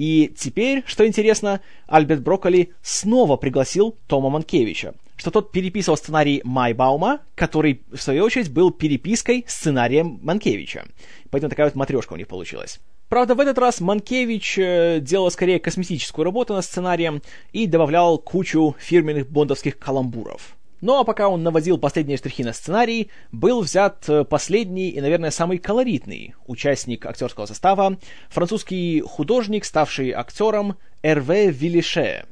И 0.00 0.32
теперь, 0.34 0.82
что 0.86 1.06
интересно, 1.06 1.60
Альберт 1.86 2.22
Брокколи 2.22 2.72
снова 2.80 3.36
пригласил 3.36 3.98
Тома 4.06 4.30
Манкевича, 4.30 4.94
что 5.16 5.30
тот 5.30 5.52
переписывал 5.52 5.98
сценарий 5.98 6.40
Майбаума, 6.42 7.20
который, 7.34 7.82
в 7.92 7.98
свою 7.98 8.24
очередь, 8.24 8.50
был 8.50 8.70
перепиской 8.70 9.44
сценарием 9.46 10.18
Манкевича. 10.22 10.86
Поэтому 11.28 11.50
такая 11.50 11.66
вот 11.66 11.74
матрешка 11.74 12.14
у 12.14 12.16
них 12.16 12.28
получилась. 12.28 12.80
Правда, 13.10 13.34
в 13.34 13.40
этот 13.40 13.58
раз 13.58 13.82
Манкевич 13.82 14.58
э, 14.58 15.00
делал 15.02 15.30
скорее 15.30 15.60
косметическую 15.60 16.24
работу 16.24 16.54
над 16.54 16.64
сценарием 16.64 17.20
и 17.52 17.66
добавлял 17.66 18.16
кучу 18.16 18.76
фирменных 18.78 19.28
бондовских 19.28 19.78
каламбуров. 19.78 20.56
Ну 20.80 20.98
а 20.98 21.04
пока 21.04 21.28
он 21.28 21.42
наводил 21.42 21.76
последние 21.76 22.16
штрихи 22.16 22.42
на 22.42 22.52
сценарий, 22.52 23.10
был 23.32 23.60
взят 23.60 24.08
э, 24.08 24.24
последний 24.24 24.88
и, 24.88 25.00
наверное, 25.00 25.30
самый 25.30 25.58
колоритный 25.58 26.34
участник 26.46 27.04
актерского 27.04 27.46
состава, 27.46 27.98
французский 28.30 29.02
художник, 29.02 29.66
ставший 29.66 30.12
актером 30.12 30.76
Эрве 31.02 31.50
Виллише, 31.50 32.24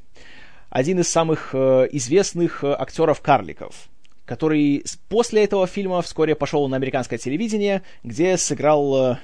один 0.71 1.01
из 1.01 1.09
самых 1.09 1.51
э, 1.53 1.89
известных 1.93 2.65
э, 2.65 2.73
актеров-карликов, 2.73 3.89
который 4.25 4.83
после 5.11 5.45
этого 5.45 5.67
фильма 5.67 6.01
вскоре 6.01 6.35
пошел 6.35 6.67
на 6.69 6.77
американское 6.77 7.19
телевидение, 7.19 7.83
где 8.03 8.39
сыграл 8.39 9.19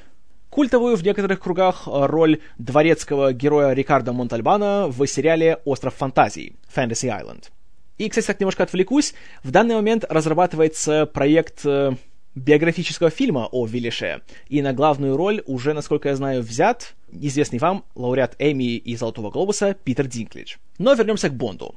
культовую 0.51 0.97
в 0.97 1.03
некоторых 1.03 1.41
кругах 1.41 1.85
роль 1.87 2.41
дворецкого 2.59 3.33
героя 3.33 3.73
Рикардо 3.73 4.13
Монтальбана 4.13 4.87
в 4.89 5.07
сериале 5.07 5.61
«Остров 5.65 5.95
фантазий» 5.95 6.57
Fantasy 6.75 7.09
Island. 7.09 7.51
И, 7.99 8.09
кстати, 8.09 8.27
так 8.27 8.41
немножко 8.41 8.63
отвлекусь. 8.65 9.15
В 9.43 9.51
данный 9.51 9.75
момент 9.75 10.05
разрабатывается 10.09 11.07
проект 11.07 11.65
э, 11.65 11.93
биографического 12.35 13.11
фильма 13.11 13.49
о 13.51 13.67
Виллише. 13.67 14.23
И 14.49 14.63
на 14.63 14.73
главную 14.73 15.17
роль 15.17 15.43
уже, 15.47 15.73
насколько 15.73 16.09
я 16.09 16.17
знаю, 16.17 16.43
взят 16.43 16.95
известный 17.13 17.59
вам 17.59 17.85
лауреат 17.95 18.35
Эми 18.39 18.77
и 18.77 18.97
Золотого 18.97 19.31
Глобуса 19.31 19.75
Питер 19.75 20.07
Динклидж. 20.07 20.57
Но 20.79 20.95
вернемся 20.95 21.29
к 21.29 21.35
Бонду. 21.35 21.77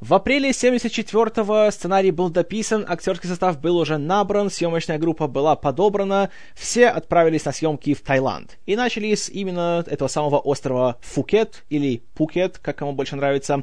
В 0.00 0.14
апреле 0.14 0.48
74-го 0.50 1.70
сценарий 1.70 2.10
был 2.10 2.30
дописан, 2.30 2.86
актерский 2.88 3.28
состав 3.28 3.60
был 3.60 3.76
уже 3.76 3.98
набран, 3.98 4.48
съемочная 4.48 4.98
группа 4.98 5.26
была 5.26 5.56
подобрана, 5.56 6.30
все 6.54 6.86
отправились 6.86 7.44
на 7.44 7.52
съемки 7.52 7.92
в 7.92 8.00
Таиланд. 8.00 8.56
И 8.64 8.76
начали 8.76 9.14
с 9.14 9.28
именно 9.28 9.84
этого 9.86 10.08
самого 10.08 10.38
острова 10.38 10.96
Фукет, 11.02 11.64
или 11.68 12.02
Пукет, 12.14 12.56
как 12.56 12.76
кому 12.76 12.92
больше 12.92 13.16
нравится. 13.16 13.62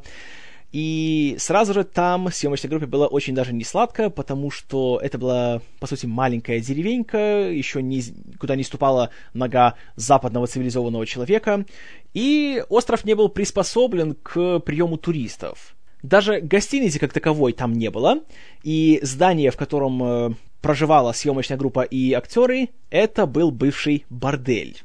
И 0.72 1.36
сразу 1.40 1.74
же 1.74 1.84
там 1.86 2.30
съемочной 2.30 2.70
группе 2.70 2.86
было 2.86 3.08
очень 3.08 3.34
даже 3.34 3.54
не 3.54 3.64
сладко, 3.64 4.10
потому 4.10 4.52
что 4.52 5.00
это 5.02 5.18
была, 5.18 5.62
по 5.80 5.88
сути, 5.88 6.06
маленькая 6.06 6.60
деревенька, 6.60 7.50
еще 7.50 7.82
не, 7.82 8.04
куда 8.38 8.56
не 8.56 8.64
ступала 8.64 9.10
нога 9.34 9.76
западного 9.96 10.48
цивилизованного 10.48 11.06
человека, 11.06 11.66
и 12.14 12.64
остров 12.68 13.06
не 13.06 13.16
был 13.16 13.30
приспособлен 13.30 14.16
к 14.22 14.60
приему 14.60 14.98
туристов. 14.98 15.76
Даже 16.04 16.42
гостиницы 16.42 17.00
как 17.00 17.14
таковой 17.14 17.54
там 17.54 17.74
не 17.74 17.90
было, 17.90 18.20
и 18.64 19.00
здание, 19.02 19.52
в 19.52 19.58
котором 19.58 20.04
э, 20.04 20.30
проживала 20.62 21.14
съемочная 21.14 21.58
группа 21.58 21.82
и 21.82 22.12
актеры, 22.14 22.70
это 22.90 23.26
был 23.26 23.52
бывший 23.52 24.06
бордель 24.10 24.84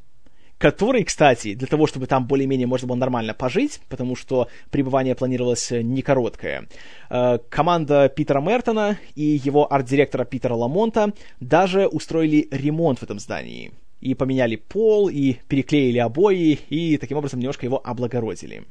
который, 0.63 1.03
кстати, 1.03 1.55
для 1.55 1.67
того, 1.67 1.87
чтобы 1.87 2.07
там 2.07 2.25
более-менее 2.25 2.67
можно 2.67 2.87
было 2.87 2.95
нормально 2.95 3.33
пожить, 3.33 3.81
потому 3.89 4.15
что 4.15 4.47
пребывание 4.71 5.13
планировалось 5.13 5.71
не 5.71 6.01
короткое, 6.01 6.69
э, 7.09 7.39
команда 7.49 8.07
Питера 8.07 8.39
Мертона 8.39 8.97
и 9.13 9.41
его 9.43 9.67
арт-директора 9.69 10.23
Питера 10.23 10.53
Ламонта 10.53 11.11
даже 11.41 11.85
устроили 11.87 12.47
ремонт 12.49 12.99
в 12.99 13.03
этом 13.03 13.19
здании. 13.19 13.73
И 13.99 14.13
поменяли 14.13 14.55
пол, 14.55 15.09
и 15.09 15.33
переклеили 15.49 15.97
обои, 15.97 16.57
и 16.69 16.97
таким 16.97 17.17
образом 17.17 17.41
немножко 17.41 17.65
его 17.65 17.81
облагородили. 17.83 18.63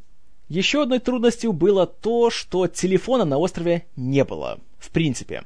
Еще 0.48 0.84
одной 0.84 0.98
трудностью 0.98 1.52
было 1.52 1.86
то, 1.86 2.30
что 2.30 2.68
телефона 2.68 3.26
на 3.26 3.36
острове 3.36 3.84
не 3.96 4.24
было, 4.24 4.60
в 4.78 4.88
принципе. 4.88 5.42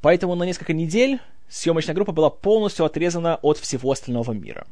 Поэтому 0.00 0.36
на 0.36 0.44
несколько 0.44 0.72
недель 0.72 1.20
съемочная 1.50 1.94
группа 1.94 2.12
была 2.12 2.30
полностью 2.30 2.86
отрезана 2.86 3.38
от 3.42 3.58
всего 3.58 3.92
остального 3.92 4.32
мира. 4.32 4.66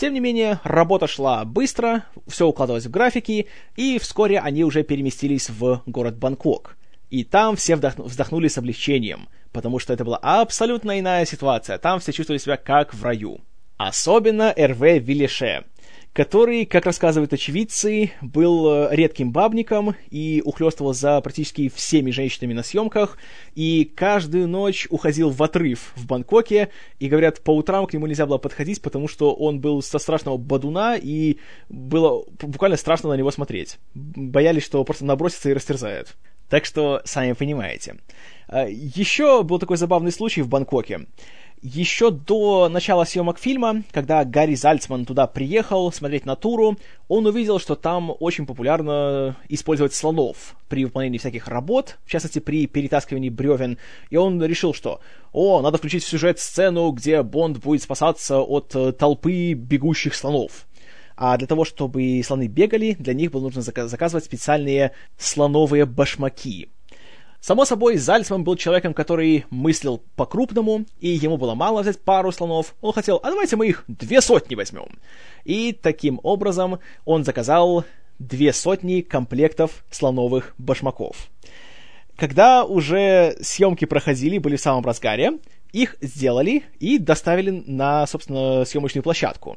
Тем 0.00 0.14
не 0.14 0.20
менее, 0.20 0.60
работа 0.64 1.06
шла 1.06 1.44
быстро, 1.44 2.06
все 2.26 2.46
укладывалось 2.46 2.86
в 2.86 2.90
графики, 2.90 3.48
и 3.76 3.98
вскоре 3.98 4.40
они 4.40 4.64
уже 4.64 4.82
переместились 4.82 5.50
в 5.50 5.82
город 5.84 6.16
Бангкок. 6.16 6.78
И 7.10 7.22
там 7.22 7.54
все 7.54 7.74
вдохну- 7.74 8.04
вздохнули 8.04 8.48
с 8.48 8.56
облегчением, 8.56 9.28
потому 9.52 9.78
что 9.78 9.92
это 9.92 10.06
была 10.06 10.16
абсолютно 10.16 10.98
иная 10.98 11.26
ситуация. 11.26 11.76
Там 11.76 12.00
все 12.00 12.12
чувствовали 12.12 12.40
себя 12.40 12.56
как 12.56 12.94
в 12.94 13.04
раю. 13.04 13.42
Особенно 13.76 14.54
РВ 14.56 14.80
Виллише 14.80 15.64
который, 16.12 16.66
как 16.66 16.86
рассказывают 16.86 17.32
очевидцы, 17.32 18.12
был 18.20 18.68
э, 18.68 18.88
редким 18.94 19.32
бабником 19.32 19.94
и 20.10 20.42
ухлёстывал 20.44 20.92
за 20.92 21.20
практически 21.20 21.68
всеми 21.68 22.10
женщинами 22.10 22.52
на 22.52 22.62
съемках, 22.62 23.16
и 23.54 23.84
каждую 23.84 24.48
ночь 24.48 24.86
уходил 24.90 25.30
в 25.30 25.42
отрыв 25.42 25.92
в 25.94 26.06
Бангкоке, 26.06 26.70
и, 26.98 27.08
говорят, 27.08 27.40
по 27.42 27.54
утрам 27.54 27.86
к 27.86 27.92
нему 27.92 28.06
нельзя 28.06 28.26
было 28.26 28.38
подходить, 28.38 28.82
потому 28.82 29.06
что 29.08 29.32
он 29.34 29.60
был 29.60 29.82
со 29.82 29.98
страшного 29.98 30.36
бадуна, 30.36 30.96
и 30.96 31.38
было 31.68 32.24
буквально 32.42 32.76
страшно 32.76 33.10
на 33.10 33.14
него 33.14 33.30
смотреть. 33.30 33.78
Боялись, 33.94 34.64
что 34.64 34.82
просто 34.84 35.04
набросится 35.04 35.50
и 35.50 35.54
растерзает. 35.54 36.16
Так 36.48 36.64
что, 36.64 37.00
сами 37.04 37.32
понимаете. 37.32 37.96
Э, 38.48 38.66
Еще 38.68 39.44
был 39.44 39.60
такой 39.60 39.76
забавный 39.76 40.10
случай 40.10 40.42
в 40.42 40.48
Бангкоке. 40.48 41.06
Еще 41.62 42.10
до 42.10 42.70
начала 42.70 43.04
съемок 43.04 43.38
фильма, 43.38 43.82
когда 43.92 44.24
Гарри 44.24 44.54
Зальцман 44.54 45.04
туда 45.04 45.26
приехал 45.26 45.92
смотреть 45.92 46.24
натуру, 46.24 46.78
он 47.06 47.26
увидел, 47.26 47.58
что 47.58 47.74
там 47.74 48.14
очень 48.18 48.46
популярно 48.46 49.36
использовать 49.50 49.92
слонов 49.92 50.56
при 50.70 50.86
выполнении 50.86 51.18
всяких 51.18 51.48
работ, 51.48 51.98
в 52.06 52.10
частности, 52.10 52.38
при 52.38 52.66
перетаскивании 52.66 53.28
бревен, 53.28 53.76
и 54.08 54.16
он 54.16 54.42
решил, 54.42 54.72
что 54.72 55.00
«О, 55.34 55.60
надо 55.60 55.76
включить 55.76 56.02
в 56.02 56.08
сюжет 56.08 56.38
сцену, 56.38 56.90
где 56.92 57.22
Бонд 57.22 57.58
будет 57.58 57.82
спасаться 57.82 58.38
от 58.38 58.74
э, 58.74 58.92
толпы 58.92 59.52
бегущих 59.52 60.14
слонов». 60.14 60.66
А 61.14 61.36
для 61.36 61.46
того, 61.46 61.66
чтобы 61.66 62.22
слоны 62.24 62.46
бегали, 62.46 62.96
для 62.98 63.12
них 63.12 63.32
было 63.32 63.42
нужно 63.42 63.60
заказывать 63.60 64.24
специальные 64.24 64.92
слоновые 65.18 65.84
башмаки– 65.84 66.70
Само 67.40 67.64
собой, 67.64 67.96
Зальцман 67.96 68.44
был 68.44 68.56
человеком, 68.56 68.92
который 68.92 69.46
мыслил 69.48 70.02
по-крупному, 70.14 70.84
и 71.00 71.08
ему 71.08 71.38
было 71.38 71.54
мало 71.54 71.80
взять 71.80 71.98
пару 71.98 72.32
слонов. 72.32 72.74
Он 72.82 72.92
хотел, 72.92 73.18
а 73.22 73.30
давайте 73.30 73.56
мы 73.56 73.66
их 73.66 73.84
две 73.88 74.20
сотни 74.20 74.54
возьмем. 74.54 74.98
И 75.44 75.72
таким 75.72 76.20
образом 76.22 76.80
он 77.06 77.24
заказал 77.24 77.84
две 78.18 78.52
сотни 78.52 79.00
комплектов 79.00 79.84
слоновых 79.90 80.54
башмаков. 80.58 81.30
Когда 82.16 82.64
уже 82.64 83.34
съемки 83.40 83.86
проходили, 83.86 84.36
были 84.36 84.56
в 84.56 84.60
самом 84.60 84.84
разгаре, 84.84 85.38
их 85.72 85.96
сделали 86.02 86.64
и 86.78 86.98
доставили 86.98 87.62
на, 87.66 88.06
собственно, 88.06 88.66
съемочную 88.66 89.02
площадку. 89.02 89.56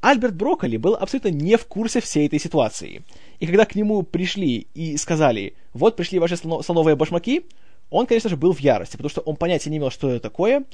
Альберт 0.00 0.34
Брокколи 0.34 0.78
был 0.78 0.96
абсолютно 0.96 1.28
не 1.28 1.56
в 1.56 1.66
курсе 1.66 2.00
всей 2.00 2.26
этой 2.26 2.40
ситуации. 2.40 3.02
И 3.40 3.46
когда 3.46 3.64
к 3.64 3.74
нему 3.74 4.02
пришли 4.02 4.68
и 4.74 4.96
сказали, 4.98 5.54
вот 5.72 5.96
пришли 5.96 6.18
ваши 6.18 6.36
слоновые 6.36 6.94
башмаки, 6.94 7.46
он, 7.88 8.06
конечно 8.06 8.30
же, 8.30 8.36
был 8.36 8.52
в 8.52 8.60
ярости, 8.60 8.92
потому 8.92 9.08
что 9.08 9.22
он 9.22 9.36
понятия 9.36 9.70
не 9.70 9.78
имел, 9.78 9.90
что 9.90 10.10
это 10.10 10.20
такое. 10.20 10.64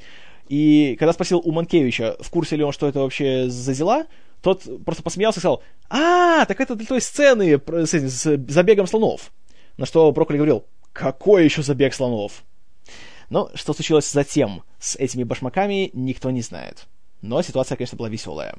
И 0.49 0.97
когда 0.99 1.13
спросил 1.13 1.41
у 1.45 1.53
Манкевича, 1.53 2.17
в 2.21 2.29
курсе 2.31 2.57
ли 2.57 2.65
он, 2.65 2.73
что 2.73 2.89
это 2.89 3.01
вообще 3.01 3.49
за 3.49 3.75
дела, 3.75 4.07
тот 4.43 4.65
просто 4.85 5.03
посмеялся 5.03 5.39
и 5.39 5.41
сказал, 5.41 5.63
«А, 5.89 6.45
так 6.45 6.61
это 6.61 6.75
для 6.75 6.87
той 6.87 7.01
сцены 7.01 7.61
с, 7.67 7.93
с 7.93 8.39
забегом 8.49 8.87
слонов». 8.87 9.33
На 9.77 9.87
что 9.87 10.11
Брокколи 10.13 10.37
говорил, 10.37 10.65
«Какой 10.93 11.45
еще 11.45 11.63
забег 11.63 11.95
слонов?» 11.95 12.45
Но 13.31 13.51
что 13.55 13.73
случилось 13.73 14.11
затем 14.11 14.63
с 14.79 14.97
этими 14.97 15.25
башмаками, 15.25 15.91
никто 15.95 16.31
не 16.31 16.43
знает. 16.43 16.87
Но 17.23 17.43
ситуация, 17.43 17.77
конечно, 17.77 17.97
была 17.97 18.09
веселая. 18.09 18.57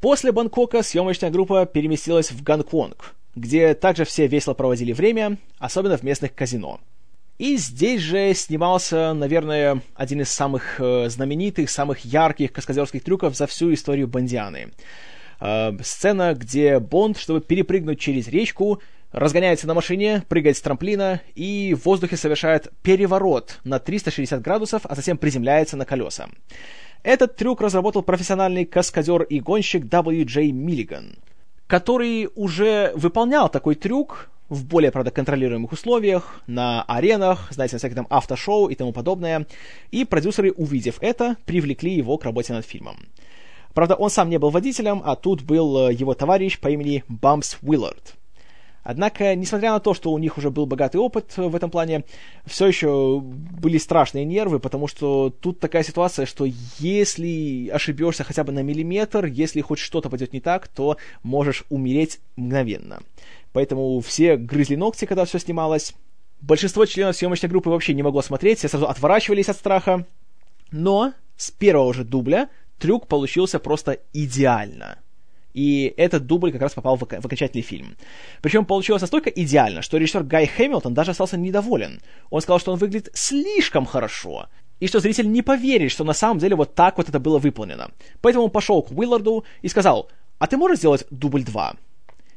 После 0.00 0.32
Бангкока 0.32 0.82
съемочная 0.82 1.30
группа 1.30 1.66
переместилась 1.66 2.30
в 2.30 2.42
Гонконг, 2.42 3.14
где 3.34 3.74
также 3.74 4.04
все 4.04 4.26
весело 4.26 4.54
проводили 4.54 4.92
время, 4.92 5.38
особенно 5.58 5.96
в 5.96 6.02
местных 6.02 6.34
казино. 6.34 6.80
И 7.38 7.56
здесь 7.56 8.02
же 8.02 8.34
снимался, 8.34 9.14
наверное, 9.14 9.80
один 9.94 10.20
из 10.20 10.28
самых 10.28 10.78
э, 10.78 11.08
знаменитых, 11.08 11.70
самых 11.70 12.00
ярких 12.04 12.52
каскадерских 12.52 13.02
трюков 13.02 13.34
за 13.34 13.46
всю 13.46 13.72
историю 13.72 14.08
Бондианы. 14.08 14.72
Э, 15.40 15.72
сцена, 15.82 16.34
где 16.34 16.78
Бонд, 16.78 17.16
чтобы 17.16 17.40
перепрыгнуть 17.40 17.98
через 17.98 18.28
речку, 18.28 18.82
разгоняется 19.10 19.66
на 19.66 19.72
машине, 19.72 20.22
прыгает 20.28 20.56
с 20.58 20.60
трамплина 20.60 21.22
и 21.34 21.74
в 21.74 21.86
воздухе 21.86 22.18
совершает 22.18 22.70
переворот 22.82 23.58
на 23.64 23.78
360 23.78 24.42
градусов, 24.42 24.82
а 24.84 24.94
затем 24.94 25.16
приземляется 25.16 25.78
на 25.78 25.86
колеса. 25.86 26.28
Этот 27.02 27.36
трюк 27.36 27.62
разработал 27.62 28.02
профессиональный 28.02 28.66
каскадер 28.66 29.22
и 29.22 29.40
гонщик 29.40 29.84
W.J. 29.86 30.52
Миллиган, 30.52 31.16
который 31.70 32.28
уже 32.34 32.90
выполнял 32.96 33.48
такой 33.48 33.76
трюк 33.76 34.28
в 34.48 34.66
более, 34.66 34.90
правда, 34.90 35.12
контролируемых 35.12 35.70
условиях, 35.70 36.42
на 36.48 36.82
аренах, 36.82 37.46
знаете, 37.52 37.76
на 37.76 37.78
всяких 37.78 37.94
там 37.94 38.08
автошоу 38.10 38.66
и 38.66 38.74
тому 38.74 38.92
подобное. 38.92 39.46
И 39.92 40.04
продюсеры, 40.04 40.50
увидев 40.50 40.96
это, 41.00 41.36
привлекли 41.46 41.92
его 41.92 42.18
к 42.18 42.24
работе 42.24 42.54
над 42.54 42.66
фильмом. 42.66 42.96
Правда, 43.72 43.94
он 43.94 44.10
сам 44.10 44.30
не 44.30 44.38
был 44.38 44.50
водителем, 44.50 45.00
а 45.04 45.14
тут 45.14 45.42
был 45.42 45.90
э, 45.90 45.94
его 45.94 46.14
товарищ 46.14 46.58
по 46.58 46.66
имени 46.66 47.04
Бампс 47.06 47.58
Уиллард. 47.62 48.16
Однако, 48.82 49.34
несмотря 49.34 49.72
на 49.72 49.80
то, 49.80 49.92
что 49.92 50.10
у 50.10 50.18
них 50.18 50.38
уже 50.38 50.50
был 50.50 50.66
богатый 50.66 50.96
опыт 50.96 51.36
в 51.36 51.54
этом 51.54 51.70
плане, 51.70 52.04
все 52.46 52.66
еще 52.66 53.20
были 53.20 53.78
страшные 53.78 54.24
нервы, 54.24 54.58
потому 54.58 54.86
что 54.88 55.30
тут 55.30 55.60
такая 55.60 55.82
ситуация, 55.82 56.26
что 56.26 56.46
если 56.78 57.68
ошибешься 57.68 58.24
хотя 58.24 58.42
бы 58.42 58.52
на 58.52 58.62
миллиметр, 58.62 59.26
если 59.26 59.60
хоть 59.60 59.78
что-то 59.78 60.08
пойдет 60.08 60.32
не 60.32 60.40
так, 60.40 60.68
то 60.68 60.96
можешь 61.22 61.64
умереть 61.68 62.20
мгновенно. 62.36 63.00
Поэтому 63.52 64.00
все 64.00 64.36
грызли 64.36 64.76
ногти, 64.76 65.04
когда 65.04 65.24
все 65.24 65.38
снималось. 65.38 65.94
Большинство 66.40 66.86
членов 66.86 67.16
съемочной 67.16 67.50
группы 67.50 67.68
вообще 67.68 67.92
не 67.92 68.02
могло 68.02 68.22
смотреть, 68.22 68.58
все 68.58 68.68
сразу 68.68 68.86
отворачивались 68.86 69.48
от 69.50 69.56
страха. 69.56 70.06
Но 70.70 71.12
с 71.36 71.50
первого 71.50 71.92
же 71.92 72.04
дубля 72.04 72.48
трюк 72.78 73.08
получился 73.08 73.58
просто 73.58 73.98
идеально. 74.14 74.98
И 75.54 75.92
этот 75.96 76.26
дубль 76.26 76.52
как 76.52 76.62
раз 76.62 76.74
попал 76.74 76.96
в, 76.96 77.00
в 77.00 77.26
окончательный 77.26 77.62
фильм. 77.62 77.96
Причем 78.40 78.64
получилось 78.64 79.02
настолько 79.02 79.30
идеально, 79.30 79.82
что 79.82 79.96
режиссер 79.96 80.22
Гай 80.22 80.46
Хэмилтон 80.46 80.94
даже 80.94 81.10
остался 81.10 81.36
недоволен. 81.36 82.00
Он 82.30 82.40
сказал, 82.40 82.60
что 82.60 82.72
он 82.72 82.78
выглядит 82.78 83.10
слишком 83.14 83.86
хорошо, 83.86 84.48
и 84.80 84.86
что 84.86 85.00
зритель 85.00 85.30
не 85.30 85.42
поверит, 85.42 85.90
что 85.90 86.04
на 86.04 86.14
самом 86.14 86.38
деле 86.38 86.56
вот 86.56 86.74
так 86.74 86.96
вот 86.96 87.08
это 87.08 87.20
было 87.20 87.38
выполнено. 87.38 87.90
Поэтому 88.22 88.46
он 88.46 88.50
пошел 88.50 88.82
к 88.82 88.90
Уилларду 88.90 89.44
и 89.62 89.68
сказал, 89.68 90.08
а 90.38 90.46
ты 90.46 90.56
можешь 90.56 90.78
сделать 90.78 91.06
дубль 91.10 91.44
2? 91.44 91.74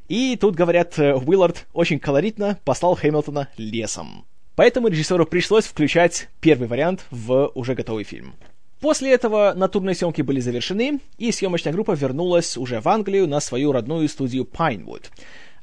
И 0.09 0.35
тут, 0.35 0.55
говорят, 0.55 0.99
э, 0.99 1.15
Уиллард 1.15 1.65
очень 1.71 1.99
колоритно 1.99 2.59
послал 2.65 2.95
Хэмилтона 2.95 3.47
лесом. 3.57 4.25
Поэтому 4.55 4.89
режиссеру 4.89 5.25
пришлось 5.25 5.65
включать 5.65 6.29
первый 6.41 6.67
вариант 6.67 7.05
в 7.09 7.49
уже 7.55 7.73
готовый 7.73 8.03
фильм. 8.03 8.35
После 8.83 9.13
этого 9.13 9.53
натурные 9.55 9.95
съемки 9.95 10.21
были 10.21 10.41
завершены, 10.41 10.99
и 11.17 11.31
съемочная 11.31 11.71
группа 11.71 11.93
вернулась 11.93 12.57
уже 12.57 12.81
в 12.81 12.89
Англию 12.89 13.29
на 13.29 13.39
свою 13.39 13.71
родную 13.71 14.09
студию 14.09 14.43
Pinewood. 14.43 15.05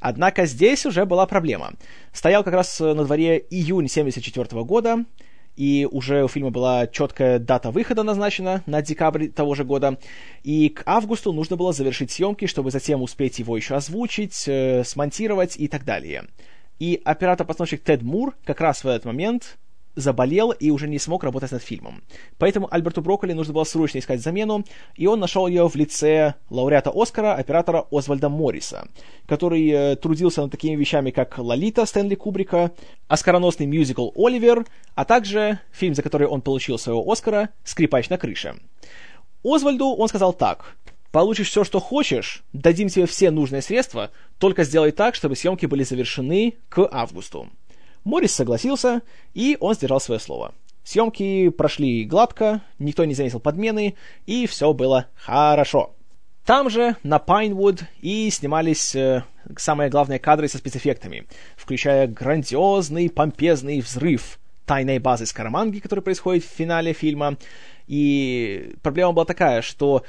Однако 0.00 0.46
здесь 0.46 0.86
уже 0.86 1.04
была 1.04 1.26
проблема. 1.26 1.74
Стоял 2.14 2.42
как 2.42 2.54
раз 2.54 2.80
на 2.80 3.04
дворе 3.04 3.36
июнь 3.50 3.88
1974 3.90 4.64
года, 4.64 5.04
и 5.54 5.86
уже 5.90 6.24
у 6.24 6.28
фильма 6.28 6.48
была 6.48 6.86
четкая 6.86 7.38
дата 7.38 7.70
выхода 7.70 8.04
назначена 8.04 8.62
на 8.64 8.80
декабрь 8.80 9.28
того 9.28 9.54
же 9.54 9.64
года, 9.64 9.98
и 10.42 10.70
к 10.70 10.82
августу 10.86 11.34
нужно 11.34 11.56
было 11.56 11.74
завершить 11.74 12.10
съемки, 12.10 12.46
чтобы 12.46 12.70
затем 12.70 13.02
успеть 13.02 13.38
его 13.38 13.54
еще 13.54 13.74
озвучить, 13.74 14.44
э, 14.46 14.82
смонтировать 14.82 15.58
и 15.58 15.68
так 15.68 15.84
далее. 15.84 16.24
И 16.78 16.98
оператор-постановщик 17.04 17.82
Тед 17.82 18.00
Мур 18.00 18.34
как 18.46 18.62
раз 18.62 18.82
в 18.82 18.88
этот 18.88 19.04
момент 19.04 19.58
заболел 19.96 20.50
и 20.50 20.70
уже 20.70 20.88
не 20.88 20.98
смог 20.98 21.24
работать 21.24 21.52
над 21.52 21.62
фильмом. 21.62 22.02
Поэтому 22.38 22.68
Альберту 22.70 23.02
Брокколи 23.02 23.32
нужно 23.32 23.54
было 23.54 23.64
срочно 23.64 23.98
искать 23.98 24.20
замену, 24.20 24.64
и 24.94 25.06
он 25.06 25.20
нашел 25.20 25.46
ее 25.46 25.68
в 25.68 25.74
лице 25.76 26.34
лауреата 26.48 26.90
Оскара, 26.94 27.34
оператора 27.34 27.86
Озвальда 27.90 28.28
Морриса, 28.28 28.88
который 29.26 29.68
э, 29.68 29.96
трудился 29.96 30.42
над 30.42 30.50
такими 30.50 30.76
вещами, 30.76 31.10
как 31.10 31.38
«Лолита» 31.38 31.86
Стэнли 31.86 32.14
Кубрика, 32.14 32.72
оскароносный 33.08 33.66
мюзикл 33.66 34.10
«Оливер», 34.14 34.66
а 34.94 35.04
также 35.04 35.60
фильм, 35.72 35.94
за 35.94 36.02
который 36.02 36.26
он 36.26 36.40
получил 36.40 36.78
своего 36.78 37.10
Оскара 37.10 37.50
«Скрипач 37.64 38.08
на 38.08 38.18
крыше». 38.18 38.56
Озвальду 39.44 39.94
он 39.94 40.08
сказал 40.08 40.32
так. 40.32 40.76
«Получишь 41.12 41.48
все, 41.48 41.64
что 41.64 41.80
хочешь, 41.80 42.44
дадим 42.52 42.88
тебе 42.88 43.06
все 43.06 43.30
нужные 43.30 43.62
средства, 43.62 44.10
только 44.38 44.62
сделай 44.62 44.92
так, 44.92 45.16
чтобы 45.16 45.34
съемки 45.34 45.66
были 45.66 45.82
завершены 45.82 46.54
к 46.68 46.88
августу». 46.90 47.48
Моррис 48.04 48.34
согласился, 48.34 49.02
и 49.34 49.56
он 49.60 49.74
сдержал 49.74 50.00
свое 50.00 50.20
слово. 50.20 50.54
Съемки 50.84 51.50
прошли 51.50 52.04
гладко, 52.04 52.62
никто 52.78 53.04
не 53.04 53.14
заметил 53.14 53.40
подмены, 53.40 53.94
и 54.26 54.46
все 54.46 54.72
было 54.72 55.06
хорошо. 55.14 55.94
Там 56.44 56.70
же, 56.70 56.96
на 57.02 57.18
Пайнвуд, 57.18 57.84
и 58.00 58.30
снимались 58.30 58.94
э, 58.96 59.24
самые 59.56 59.90
главные 59.90 60.18
кадры 60.18 60.48
со 60.48 60.58
спецэффектами, 60.58 61.26
включая 61.56 62.06
грандиозный, 62.06 63.10
помпезный 63.10 63.80
взрыв 63.80 64.40
тайной 64.64 64.98
базы 64.98 65.26
Скараманги, 65.26 65.80
который 65.80 66.00
происходит 66.00 66.44
в 66.44 66.48
финале 66.48 66.92
фильма. 66.92 67.36
И 67.86 68.74
проблема 68.82 69.12
была 69.12 69.26
такая, 69.26 69.62
что 69.62 70.02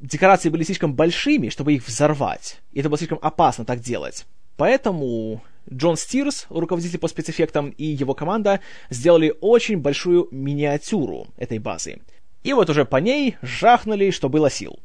декорации 0.00 0.48
были 0.48 0.62
слишком 0.62 0.94
большими, 0.94 1.48
чтобы 1.48 1.74
их 1.74 1.86
взорвать. 1.86 2.60
И 2.72 2.80
это 2.80 2.88
было 2.88 2.98
слишком 2.98 3.18
опасно 3.20 3.64
так 3.64 3.80
делать. 3.80 4.26
Поэтому 4.56 5.42
Джон 5.72 5.96
Стирс, 5.96 6.46
руководитель 6.48 6.98
по 6.98 7.08
спецэффектам, 7.08 7.70
и 7.70 7.84
его 7.84 8.14
команда 8.14 8.60
сделали 8.90 9.34
очень 9.40 9.78
большую 9.78 10.28
миниатюру 10.30 11.26
этой 11.36 11.58
базы. 11.58 12.00
И 12.42 12.52
вот 12.52 12.70
уже 12.70 12.84
по 12.84 12.96
ней 12.96 13.36
жахнули, 13.42 14.10
что 14.10 14.28
было 14.28 14.50
сил. 14.50 14.78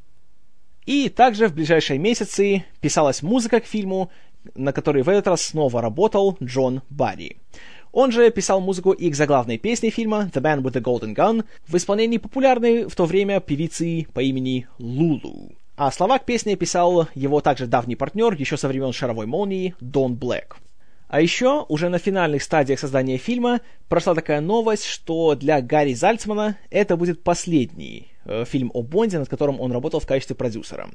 И 0.85 1.09
также 1.09 1.47
в 1.47 1.53
ближайшие 1.53 1.97
месяцы 1.97 2.65
писалась 2.81 3.21
музыка 3.21 3.61
к 3.61 3.65
фильму, 3.65 4.11
на 4.55 4.73
которой 4.73 5.03
в 5.03 5.09
этот 5.09 5.27
раз 5.27 5.43
снова 5.43 5.81
работал 5.81 6.37
Джон 6.43 6.81
Барри. 6.89 7.37
Он 7.93 8.11
же 8.11 8.29
писал 8.31 8.59
музыку 8.59 8.91
и 8.91 9.09
к 9.09 9.15
заглавной 9.15 9.59
песне 9.59 9.91
фильма 9.91 10.29
«The 10.33 10.41
Man 10.41 10.61
with 10.61 10.73
the 10.73 10.81
Golden 10.81 11.15
Gun» 11.15 11.45
в 11.67 11.77
исполнении 11.77 12.17
популярной 12.17 12.85
в 12.85 12.95
то 12.95 13.05
время 13.05 13.39
певицы 13.39 14.07
по 14.13 14.19
имени 14.19 14.67
Лулу. 14.79 15.51
А 15.75 15.91
слова 15.91 16.17
к 16.17 16.25
песне 16.25 16.55
писал 16.55 17.07
его 17.13 17.39
также 17.39 17.67
давний 17.67 17.95
партнер 17.95 18.33
еще 18.33 18.57
со 18.57 18.67
времен 18.67 18.93
«Шаровой 18.93 19.27
молнии» 19.27 19.75
Дон 19.79 20.15
Блэк. 20.15 20.57
А 21.13 21.21
еще 21.21 21.63
уже 21.69 21.89
на 21.89 21.99
финальных 21.99 22.41
стадиях 22.41 22.79
создания 22.79 23.17
фильма 23.17 23.61
прошла 23.87 24.15
такая 24.15 24.41
новость, 24.41 24.85
что 24.85 25.35
для 25.35 25.61
Гарри 25.61 25.93
Зальцмана 25.93 26.57
это 26.71 26.97
будет 26.97 27.21
последний 27.21 28.07
э, 28.25 28.45
фильм 28.45 28.71
о 28.73 28.81
Бонде, 28.81 29.19
над 29.19 29.29
которым 29.29 29.61
он 29.61 29.71
работал 29.71 29.99
в 29.99 30.07
качестве 30.07 30.35
продюсера. 30.35 30.89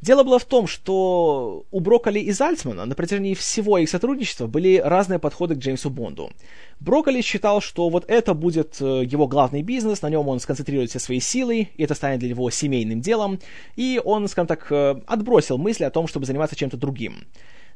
Дело 0.00 0.22
было 0.22 0.38
в 0.38 0.44
том, 0.44 0.68
что 0.68 1.66
у 1.72 1.80
Брокколи 1.80 2.20
и 2.20 2.30
Зальцмана 2.30 2.84
на 2.84 2.94
протяжении 2.94 3.34
всего 3.34 3.78
их 3.78 3.90
сотрудничества 3.90 4.46
были 4.46 4.76
разные 4.76 5.18
подходы 5.18 5.56
к 5.56 5.58
Джеймсу 5.58 5.90
Бонду. 5.90 6.30
Брокколи 6.78 7.20
считал, 7.20 7.60
что 7.60 7.88
вот 7.88 8.04
это 8.06 8.34
будет 8.34 8.80
э, 8.80 9.02
его 9.04 9.26
главный 9.26 9.62
бизнес, 9.62 10.02
на 10.02 10.08
нем 10.08 10.28
он 10.28 10.38
сконцентрирует 10.38 10.90
все 10.90 11.00
свои 11.00 11.18
силы, 11.18 11.70
и 11.76 11.82
это 11.82 11.96
станет 11.96 12.20
для 12.20 12.28
него 12.28 12.48
семейным 12.50 13.00
делом, 13.00 13.40
и 13.74 14.00
он, 14.04 14.28
скажем 14.28 14.46
так, 14.46 14.70
э, 14.70 15.00
отбросил 15.08 15.58
мысли 15.58 15.82
о 15.82 15.90
том, 15.90 16.06
чтобы 16.06 16.26
заниматься 16.26 16.54
чем-то 16.54 16.76
другим. 16.76 17.26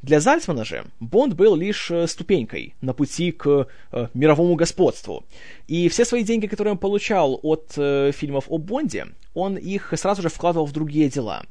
Для 0.03 0.19
Зальцмана 0.19 0.65
же 0.65 0.85
Бонд 0.99 1.35
был 1.35 1.55
лишь 1.55 1.91
э, 1.91 2.09
ступенькой 2.09 2.75
на 2.81 2.93
пути 2.93 3.31
к 3.31 3.69
э, 3.93 4.09
мировому 4.15 4.57
господству. 4.57 5.25
И 5.69 5.89
все 5.89 6.05
свои 6.05 6.25
деньги, 6.25 6.49
которые 6.49 6.73
он 6.73 6.79
получал 6.79 7.39
от 7.43 7.73
э, 7.77 8.11
фильмов 8.13 8.47
о 8.49 8.59
Бонде, 8.59 9.07
он 9.33 9.57
их 9.57 9.93
сразу 9.97 10.23
же 10.23 10.29
вкладывал 10.29 10.67
в 10.67 10.73
другие 10.73 11.09
дела. 11.09 11.45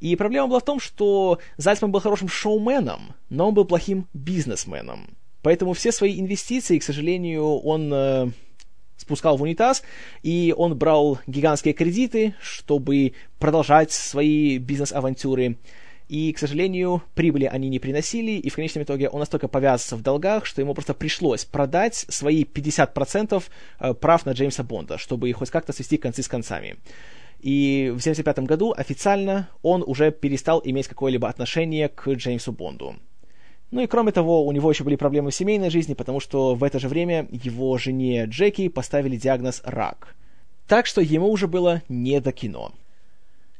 И 0.00 0.16
проблема 0.16 0.48
была 0.48 0.58
в 0.58 0.64
том, 0.64 0.80
что 0.80 1.38
Зальцман 1.56 1.92
был 1.92 2.00
хорошим 2.00 2.28
шоуменом, 2.28 3.14
но 3.30 3.48
он 3.48 3.54
был 3.54 3.64
плохим 3.64 4.08
бизнесменом. 4.12 5.16
Поэтому 5.42 5.72
все 5.72 5.92
свои 5.92 6.20
инвестиции, 6.20 6.78
к 6.78 6.82
сожалению, 6.82 7.58
он 7.58 7.92
э, 7.92 8.28
спускал 8.96 9.36
в 9.36 9.42
унитаз, 9.42 9.82
и 10.22 10.52
он 10.56 10.76
брал 10.76 11.20
гигантские 11.26 11.74
кредиты, 11.74 12.34
чтобы 12.40 13.12
продолжать 13.38 13.92
свои 13.92 14.58
бизнес-авантюры. 14.58 15.58
И, 16.08 16.32
к 16.32 16.38
сожалению, 16.38 17.02
прибыли 17.14 17.46
они 17.46 17.68
не 17.68 17.78
приносили, 17.78 18.32
и 18.32 18.50
в 18.50 18.54
конечном 18.54 18.84
итоге 18.84 19.08
он 19.08 19.20
настолько 19.20 19.48
повязался 19.48 19.96
в 19.96 20.02
долгах, 20.02 20.44
что 20.44 20.60
ему 20.60 20.74
просто 20.74 20.92
пришлось 20.92 21.44
продать 21.44 22.04
свои 22.08 22.44
50% 22.44 23.42
э, 23.80 23.94
прав 23.94 24.26
на 24.26 24.32
Джеймса 24.32 24.62
Бонда, 24.62 24.98
чтобы 24.98 25.32
хоть 25.32 25.50
как-то 25.50 25.72
свести 25.72 25.96
концы 25.96 26.22
с 26.22 26.28
концами. 26.28 26.76
И 27.40 27.88
в 27.88 28.00
1975 28.00 28.38
году 28.40 28.74
официально 28.76 29.48
он 29.62 29.82
уже 29.86 30.10
перестал 30.10 30.60
иметь 30.64 30.88
какое-либо 30.88 31.28
отношение 31.28 31.88
к 31.88 32.08
Джеймсу 32.08 32.52
Бонду. 32.52 32.96
Ну 33.70 33.80
и 33.80 33.86
кроме 33.86 34.12
того, 34.12 34.46
у 34.46 34.52
него 34.52 34.70
еще 34.70 34.84
были 34.84 34.96
проблемы 34.96 35.30
в 35.30 35.34
семейной 35.34 35.70
жизни, 35.70 35.94
потому 35.94 36.20
что 36.20 36.54
в 36.54 36.62
это 36.62 36.78
же 36.78 36.88
время 36.88 37.26
его 37.30 37.76
жене 37.76 38.26
Джеки 38.26 38.68
поставили 38.68 39.16
диагноз 39.16 39.62
рак. 39.64 40.14
Так 40.68 40.86
что 40.86 41.00
ему 41.00 41.28
уже 41.28 41.48
было 41.48 41.82
не 41.88 42.20
до 42.20 42.30
кино. 42.30 42.72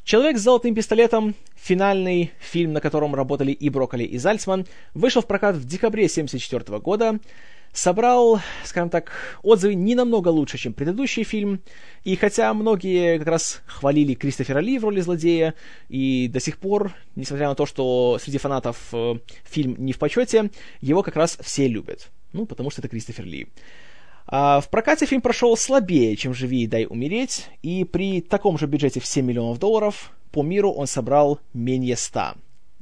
«Человек 0.05 0.37
с 0.37 0.43
золотым 0.43 0.75
пистолетом», 0.75 1.35
финальный 1.57 2.33
фильм, 2.39 2.75
на 2.75 2.83
котором 2.83 3.15
работали 3.15 3.53
и 3.53 3.71
Брокколи, 3.71 4.05
и 4.05 4.19
Зальцман, 4.19 4.67
вышел 4.93 5.23
в 5.23 5.27
прокат 5.27 5.57
в 5.57 5.67
декабре 5.67 6.05
1974 6.05 6.79
года, 6.79 7.19
собрал, 7.73 8.39
скажем 8.65 8.91
так, 8.91 9.13
отзывы 9.43 9.75
не 9.75 9.95
намного 9.95 10.29
лучше, 10.29 10.59
чем 10.59 10.75
предыдущий 10.75 11.25
фильм, 11.25 11.63
и 12.05 12.17
хотя 12.17 12.53
многие 12.53 13.19
как 13.19 13.29
раз 13.29 13.63
хвалили 13.65 14.13
Кристофера 14.13 14.59
Ли 14.59 14.79
в 14.79 14.85
роли 14.85 15.01
злодея, 15.01 15.55
и 15.89 16.29
до 16.29 16.39
сих 16.39 16.59
пор, 16.59 16.93
несмотря 17.17 17.49
на 17.49 17.55
то, 17.55 17.65
что 17.65 18.19
среди 18.23 18.37
фанатов 18.37 18.77
э, 18.93 19.15
фильм 19.45 19.75
не 19.79 19.95
в 19.95 19.99
почете, 19.99 20.51
его 20.83 21.03
как 21.03 21.17
раз 21.17 21.39
все 21.41 21.67
любят. 21.67 22.11
Ну, 22.35 22.45
потому 22.45 22.71
что 22.71 22.83
это 22.83 22.89
Кристофер 22.89 23.25
Ли. 23.25 23.49
А 24.27 24.61
в 24.61 24.71
прокате 24.71 25.07
фильм 25.07 25.21
прошел 25.21 25.57
слабее, 25.57 26.17
чем 26.17 26.33
«Живи 26.33 26.63
и 26.63 26.67
дай 26.67 26.87
умереть», 26.87 27.49
и 27.63 27.85
при 27.85 28.21
таком 28.21 28.57
же 28.59 28.67
бюджете 28.67 29.01
в 29.01 29.07
7 29.07 29.25
миллионов 29.25 29.59
долларов 29.59 30.13
по 30.33 30.43
миру 30.43 30.73
он 30.73 30.87
собрал 30.87 31.41
менее 31.53 31.97
100, 31.97 32.35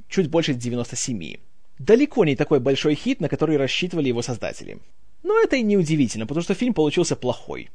чуть 0.08 0.30
больше 0.30 0.54
97. 0.54 1.36
далеко 1.78 2.24
не 2.24 2.36
такой 2.36 2.60
большой 2.60 2.94
хит, 2.94 3.20
на 3.20 3.28
который 3.28 3.56
рассчитывали 3.56 4.08
его 4.08 4.22
создатели. 4.22 4.78
Но 5.22 5.38
это 5.40 5.56
и 5.56 5.62
не 5.62 5.76
удивительно, 5.76 6.26
потому 6.26 6.42
что 6.42 6.54
фильм 6.54 6.74
получился 6.74 7.16
плохой. 7.16 7.70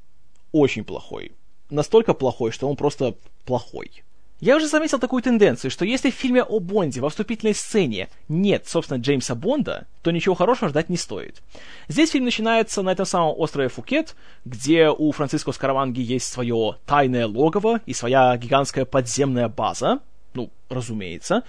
Очень 0.51 0.84
плохой. 0.84 1.34
Настолько 1.69 2.13
плохой, 2.13 2.51
что 2.51 2.69
он 2.69 2.77
просто 2.77 3.15
плохой. 3.45 4.03
Я 4.39 4.56
уже 4.56 4.67
заметил 4.67 5.00
такую 5.00 5.23
тенденцию, 5.23 5.71
что 5.71 5.84
если 5.84 6.12
в 6.12 6.13
фильме 6.13 6.43
о 6.43 6.60
Бонде 6.60 7.02
во 7.02 7.10
вступительной 7.10 7.56
сцене 7.56 8.08
нет, 8.30 8.67
собственно, 8.67 9.00
Джеймса 9.00 9.34
Бонда, 9.34 9.88
то 10.04 10.12
ничего 10.12 10.36
хорошего 10.36 10.69
ждать 10.69 10.89
не 10.89 10.97
стоит. 10.97 11.41
Здесь 11.88 12.12
фильм 12.12 12.26
начинается 12.26 12.84
на 12.84 12.91
этом 12.91 13.08
самом 13.08 13.34
острове 13.36 13.69
Фукет, 13.69 14.15
где 14.45 14.89
у 14.89 15.12
Франциско 15.12 15.52
Скараванги 15.52 16.02
есть 16.02 16.32
свое 16.32 16.78
тайное 16.86 17.26
логово 17.26 17.82
и 17.88 17.93
своя 17.93 18.38
гигантская 18.38 18.86
подземная 18.86 19.50
база, 19.50 20.02
ну, 20.36 20.52
разумеется, 20.69 21.43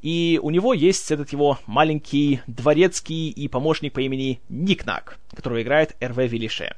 и 0.00 0.38
у 0.40 0.50
него 0.50 0.74
есть 0.74 1.10
этот 1.10 1.32
его 1.32 1.58
маленький 1.66 2.40
дворецкий 2.46 3.30
и 3.30 3.48
помощник 3.48 3.94
по 3.94 4.00
имени 4.00 4.40
Никнак, 4.48 5.18
которого 5.34 5.60
играет 5.60 5.96
Эрве 5.98 6.28
Вилише. 6.28 6.76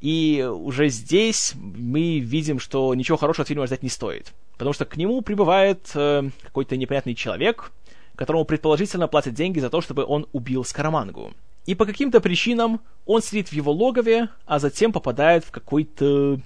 И 0.00 0.44
уже 0.44 0.88
здесь 0.88 1.52
мы 1.54 2.18
видим, 2.18 2.58
что 2.58 2.92
ничего 2.96 3.16
хорошего 3.16 3.42
от 3.42 3.48
фильма 3.48 3.66
ждать 3.68 3.84
не 3.84 3.88
стоит. 3.88 4.32
Потому 4.52 4.72
что 4.72 4.84
к 4.84 4.96
нему 4.96 5.22
прибывает 5.22 5.90
э, 5.94 6.30
какой-то 6.42 6.76
непонятный 6.76 7.14
человек, 7.14 7.72
которому 8.16 8.44
предположительно 8.44 9.08
платят 9.08 9.34
деньги 9.34 9.58
за 9.58 9.70
то, 9.70 9.80
чтобы 9.80 10.04
он 10.04 10.26
убил 10.32 10.64
Скарамангу. 10.64 11.32
И 11.66 11.74
по 11.74 11.86
каким-то 11.86 12.20
причинам 12.20 12.80
он 13.06 13.22
сидит 13.22 13.48
в 13.48 13.52
его 13.52 13.72
логове, 13.72 14.28
а 14.46 14.58
затем 14.58 14.92
попадает 14.92 15.44
в 15.44 15.50
какой-то 15.50 16.40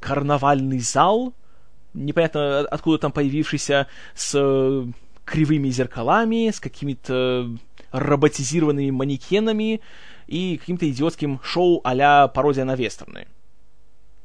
карнавальный 0.00 0.80
зал, 0.80 1.32
непонятно 1.94 2.60
откуда 2.60 2.98
там 2.98 3.12
появившийся, 3.12 3.86
с 4.14 4.86
кривыми 5.24 5.68
зеркалами, 5.70 6.50
с 6.50 6.60
какими-то 6.60 7.50
роботизированными 7.90 8.90
манекенами 8.90 9.80
и 10.26 10.58
каким-то 10.58 10.88
идиотским 10.88 11.40
шоу 11.42 11.80
а 11.84 12.28
пародия 12.28 12.64
на 12.64 12.74
вестерны. 12.74 13.26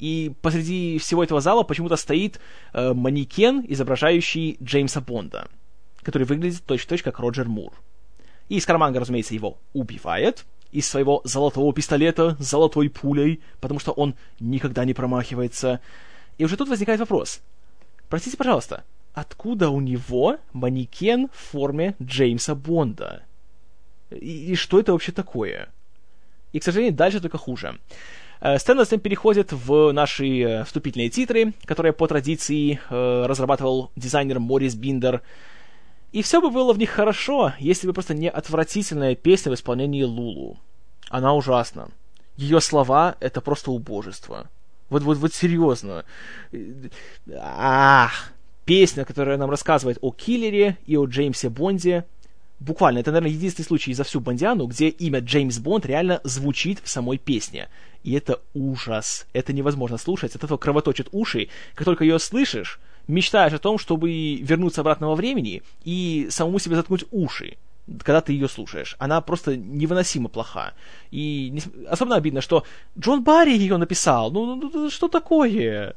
И 0.02 0.34
посреди 0.42 0.98
всего 0.98 1.24
этого 1.24 1.42
зала 1.42 1.62
почему-то 1.62 1.96
стоит 1.96 2.40
э, 2.74 2.92
манекен, 2.92 3.64
изображающий 3.68 4.58
Джеймса 4.62 5.00
Бонда, 5.00 5.48
который 6.02 6.24
выглядит 6.24 6.66
точь-в-точь 6.66 7.04
как 7.04 7.20
Роджер 7.20 7.48
Мур. 7.48 7.72
И 8.50 8.60
Скараманга, 8.60 9.00
разумеется, 9.00 9.36
его 9.36 9.60
убивает 9.74 10.46
из 10.72 10.90
своего 10.90 11.22
золотого 11.24 11.72
пистолета 11.72 12.36
с 12.40 12.50
золотой 12.50 12.90
пулей, 12.90 13.42
потому 13.60 13.80
что 13.80 13.92
он 13.92 14.16
никогда 14.40 14.86
не 14.86 14.96
промахивается. 14.96 15.82
И 16.40 16.46
уже 16.46 16.58
тут 16.58 16.70
возникает 16.70 17.00
вопрос. 17.00 17.40
Простите, 18.10 18.38
пожалуйста, 18.38 18.84
откуда 19.14 19.70
у 19.70 19.82
него 19.82 20.38
манекен 20.52 21.28
в 21.28 21.38
форме 21.38 21.96
Джеймса 22.02 22.56
Бонда? 22.56 23.22
И, 24.10 24.54
и 24.54 24.56
что 24.56 24.80
это 24.80 24.94
вообще 24.94 25.12
такое? 25.12 25.70
И, 26.54 26.60
к 26.60 26.64
сожалению, 26.64 26.96
дальше 26.96 27.22
только 27.22 27.38
хуже. 27.38 27.80
Э, 28.42 28.58
сцена 28.58 28.84
затем 28.84 29.00
переходит 29.00 29.52
в 29.52 29.92
наши 29.92 30.42
э, 30.42 30.64
вступительные 30.64 31.10
титры, 31.10 31.54
которые 31.66 31.94
по 31.94 32.08
традиции 32.08 32.80
э, 32.90 33.26
разрабатывал 33.28 33.92
дизайнер 33.96 34.40
Морис 34.40 34.76
Биндер. 34.76 35.22
И 36.12 36.24
все 36.24 36.42
бы 36.42 36.50
было 36.50 36.74
в 36.74 36.80
них 36.80 36.90
хорошо, 36.90 37.54
если 37.60 37.88
бы 37.88 37.94
просто 37.94 38.16
не 38.16 38.30
отвратительная 38.30 39.16
песня 39.16 39.52
в 39.52 39.56
исполнении 39.56 40.04
Лулу. 40.04 40.58
Она 41.10 41.34
ужасна. 41.36 41.90
Ее 42.36 42.60
слова— 42.60 43.16
это 43.20 43.42
просто 43.42 43.72
убожество. 43.72 44.50
Вот, 44.90 45.04
вот, 45.04 45.20
вот 45.20 45.34
серьезно. 45.34 46.04
Ах, 47.38 48.34
песня, 48.66 49.06
которая 49.06 49.38
нам 49.38 49.50
рассказывает 49.50 50.00
о 50.02 50.12
киллере 50.12 50.78
и 50.86 50.98
о 50.98 51.06
Джеймсе 51.06 51.50
Бонде. 51.50 52.06
Буквально, 52.62 53.00
это, 53.00 53.12
наверное, 53.12 53.36
единственный 53.36 53.66
случай 53.66 53.92
за 53.92 54.04
всю 54.04 54.20
Бондиану, 54.20 54.68
где 54.68 54.90
имя 54.90 55.20
Джеймс 55.20 55.58
Бонд 55.58 55.88
реально 55.88 56.22
звучит 56.24 56.80
в 56.84 56.90
самой 56.90 57.18
песне. 57.18 57.70
И 58.04 58.14
это 58.14 58.40
ужас. 58.54 59.26
Это 59.34 59.52
невозможно 59.52 59.98
слушать. 59.98 60.36
От 60.36 60.44
этого 60.44 60.60
кровоточат 60.60 61.08
уши. 61.12 61.50
Как 61.74 61.86
только 61.86 62.04
ее 62.04 62.20
слышишь, 62.20 62.80
мечтаешь 63.08 63.54
о 63.54 63.58
том, 63.58 63.80
чтобы 63.80 64.36
вернуться 64.36 64.82
обратно 64.82 65.08
во 65.08 65.16
времени 65.16 65.64
и 65.84 66.28
самому 66.30 66.60
себе 66.60 66.76
заткнуть 66.76 67.06
уши 67.12 67.58
когда 68.04 68.22
ты 68.22 68.32
ее 68.32 68.48
слушаешь. 68.48 68.96
Она 69.00 69.20
просто 69.22 69.58
невыносимо 69.58 70.30
плоха. 70.30 70.74
И 71.10 71.50
не... 71.52 71.62
особенно 71.90 72.16
обидно, 72.16 72.40
что 72.40 72.64
Джон 72.98 73.24
Барри 73.24 73.52
ее 73.58 73.76
написал. 73.78 74.32
Ну, 74.32 74.56
ну, 74.56 74.72
ну 74.74 74.90
что 74.90 75.10
такое? 75.10 75.96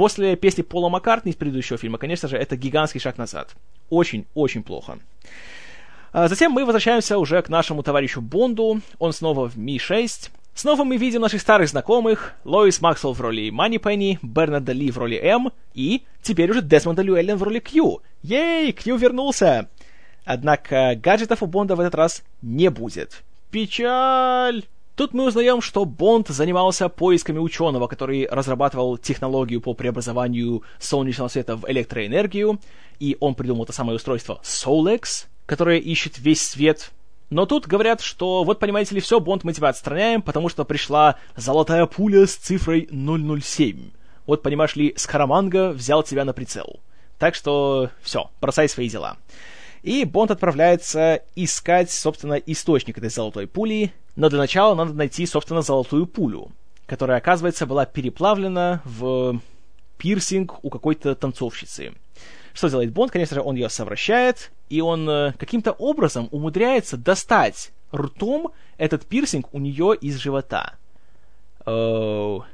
После 0.00 0.34
песни 0.34 0.62
Пола 0.62 0.88
Маккартни 0.88 1.30
из 1.30 1.36
предыдущего 1.36 1.76
фильма, 1.76 1.98
конечно 1.98 2.26
же, 2.26 2.38
это 2.38 2.56
гигантский 2.56 2.98
шаг 2.98 3.18
назад. 3.18 3.54
Очень-очень 3.90 4.62
плохо. 4.62 4.98
А 6.14 6.26
затем 6.26 6.52
мы 6.52 6.64
возвращаемся 6.64 7.18
уже 7.18 7.42
к 7.42 7.50
нашему 7.50 7.82
товарищу 7.82 8.22
Бонду. 8.22 8.80
Он 8.98 9.12
снова 9.12 9.50
в 9.50 9.58
Ми-6. 9.58 10.30
Снова 10.54 10.84
мы 10.84 10.96
видим 10.96 11.20
наших 11.20 11.42
старых 11.42 11.68
знакомых. 11.68 12.32
Лоис 12.44 12.80
Максвелл 12.80 13.12
в 13.12 13.20
роли 13.20 13.50
Мани 13.50 13.76
Пенни, 13.76 14.18
Бернарда 14.22 14.72
Ли 14.72 14.90
в 14.90 14.96
роли 14.96 15.16
М 15.16 15.52
и 15.74 16.02
теперь 16.22 16.50
уже 16.50 16.62
Десмонда 16.62 17.02
Люэллен 17.02 17.36
в 17.36 17.42
роли 17.42 17.58
Кью. 17.58 18.00
Ей, 18.22 18.72
Кью 18.72 18.96
вернулся! 18.96 19.68
Однако 20.24 20.94
гаджетов 20.96 21.42
у 21.42 21.46
Бонда 21.46 21.76
в 21.76 21.80
этот 21.80 21.94
раз 21.94 22.22
не 22.40 22.70
будет. 22.70 23.22
Печаль! 23.50 24.64
Тут 25.00 25.14
мы 25.14 25.28
узнаем, 25.28 25.62
что 25.62 25.86
Бонд 25.86 26.28
занимался 26.28 26.90
поисками 26.90 27.38
ученого, 27.38 27.86
который 27.86 28.28
разрабатывал 28.28 28.98
технологию 28.98 29.62
по 29.62 29.72
преобразованию 29.72 30.62
солнечного 30.78 31.28
света 31.28 31.56
в 31.56 31.64
электроэнергию, 31.70 32.60
и 32.98 33.16
он 33.18 33.34
придумал 33.34 33.64
это 33.64 33.72
самое 33.72 33.96
устройство 33.96 34.42
Solex, 34.44 35.24
которое 35.46 35.78
ищет 35.78 36.18
весь 36.18 36.46
свет. 36.46 36.90
Но 37.30 37.46
тут 37.46 37.66
говорят, 37.66 38.02
что 38.02 38.44
вот, 38.44 38.58
понимаете 38.58 38.94
ли, 38.94 39.00
все, 39.00 39.20
Бонд, 39.20 39.42
мы 39.42 39.54
тебя 39.54 39.70
отстраняем, 39.70 40.20
потому 40.20 40.50
что 40.50 40.66
пришла 40.66 41.16
золотая 41.34 41.86
пуля 41.86 42.26
с 42.26 42.36
цифрой 42.36 42.86
007. 42.92 43.92
Вот, 44.26 44.42
понимаешь 44.42 44.76
ли, 44.76 44.92
Скараманга 44.98 45.70
взял 45.70 46.02
тебя 46.02 46.26
на 46.26 46.34
прицел. 46.34 46.78
Так 47.18 47.34
что 47.34 47.88
все, 48.02 48.30
бросай 48.42 48.68
свои 48.68 48.90
дела. 48.90 49.16
И 49.82 50.04
Бонд 50.04 50.30
отправляется 50.30 51.22
искать, 51.36 51.90
собственно, 51.90 52.34
источник 52.34 52.98
этой 52.98 53.08
золотой 53.08 53.46
пули, 53.46 53.94
но 54.16 54.28
для 54.28 54.38
начала 54.38 54.74
надо 54.74 54.92
найти, 54.92 55.26
собственно, 55.26 55.62
золотую 55.62 56.06
пулю, 56.06 56.52
которая, 56.86 57.18
оказывается, 57.18 57.66
была 57.66 57.86
переплавлена 57.86 58.82
в 58.84 59.40
пирсинг 59.98 60.64
у 60.64 60.70
какой-то 60.70 61.14
танцовщицы. 61.14 61.94
Что 62.52 62.68
делает 62.68 62.92
Бонд? 62.92 63.12
Конечно 63.12 63.36
же, 63.36 63.42
он 63.42 63.54
ее 63.54 63.68
совращает, 63.68 64.50
и 64.68 64.80
он 64.80 65.08
э, 65.08 65.32
каким-то 65.38 65.72
образом 65.72 66.28
умудряется 66.32 66.96
достать 66.96 67.70
ртом 67.94 68.52
этот 68.76 69.06
пирсинг 69.06 69.54
у 69.54 69.58
нее 69.58 69.96
из 70.00 70.16
живота. 70.16 70.74
Окей. 71.64 72.46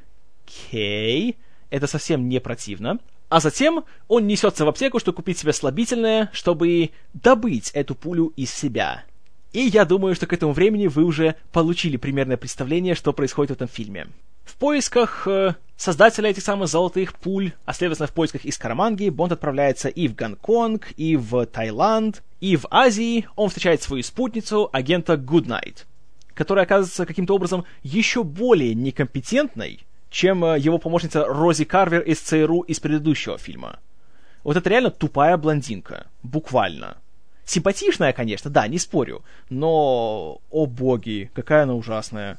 Это 1.71 1.87
совсем 1.87 2.29
не 2.29 2.41
противно. 2.41 2.99
А 3.29 3.41
затем 3.41 3.85
он 4.09 4.27
несется 4.27 4.65
в 4.65 4.69
аптеку, 4.69 5.01
чтобы 5.01 5.17
купить 5.17 5.39
себе 5.39 5.53
слабительное, 5.53 6.31
чтобы 6.33 6.91
добыть 7.13 7.71
эту 7.71 7.95
пулю 7.95 8.33
из 8.37 8.53
себя. 8.55 9.05
И 9.53 9.61
я 9.61 9.85
думаю, 9.85 10.15
что 10.15 10.27
к 10.27 10.33
этому 10.33 10.53
времени 10.53 10.87
вы 10.87 11.05
уже 11.05 11.37
получили 11.53 11.97
примерное 11.97 12.37
представление, 12.37 12.95
что 12.95 13.13
происходит 13.13 13.51
в 13.51 13.55
этом 13.55 13.69
фильме. 13.69 14.09
В 14.45 14.57
поисках 14.57 15.27
э, 15.27 15.55
создателя 15.77 16.31
этих 16.31 16.43
самых 16.43 16.69
золотых 16.69 17.15
пуль, 17.15 17.53
а 17.65 17.73
следовательно 17.73 18.07
в 18.07 18.13
поисках 18.13 18.45
из 18.45 18.57
Караманги, 18.59 19.09
Бонд 19.09 19.33
отправляется 19.33 19.89
и 19.89 20.09
в 20.09 20.15
Гонконг, 20.15 20.93
и 20.97 21.17
в 21.17 21.47
Таиланд, 21.47 22.23
и 22.41 22.57
в 22.57 22.67
Азии 22.71 23.27
он 23.35 23.49
встречает 23.49 23.83
свою 23.83 24.03
спутницу, 24.03 24.69
агента 24.73 25.17
Гуднайт, 25.17 25.87
которая 26.35 26.65
оказывается 26.65 27.07
каким-то 27.07 27.35
образом 27.35 27.65
еще 27.83 28.23
более 28.23 28.75
некомпетентной, 28.75 29.87
чем 30.11 30.45
э, 30.45 30.59
его 30.59 30.79
помощница 30.79 31.25
Рози 31.25 31.65
Карвер 31.65 32.03
из 32.03 32.21
ЦРУ 32.21 32.61
из 32.61 32.79
предыдущего 32.79 33.37
фильма. 33.37 33.81
Вот 34.45 34.57
это 34.57 34.71
реально 34.71 34.91
тупая 34.91 35.37
блондинка. 35.37 36.07
Буквально. 36.23 36.99
Симпатичная, 37.47 38.13
конечно, 38.13 38.51
да, 38.51 38.67
не 38.67 38.79
спорю. 38.79 39.25
Но, 39.49 40.41
о 40.51 40.67
боги, 40.67 41.31
какая 41.33 41.63
она 41.63 41.75
ужасная. 41.75 42.39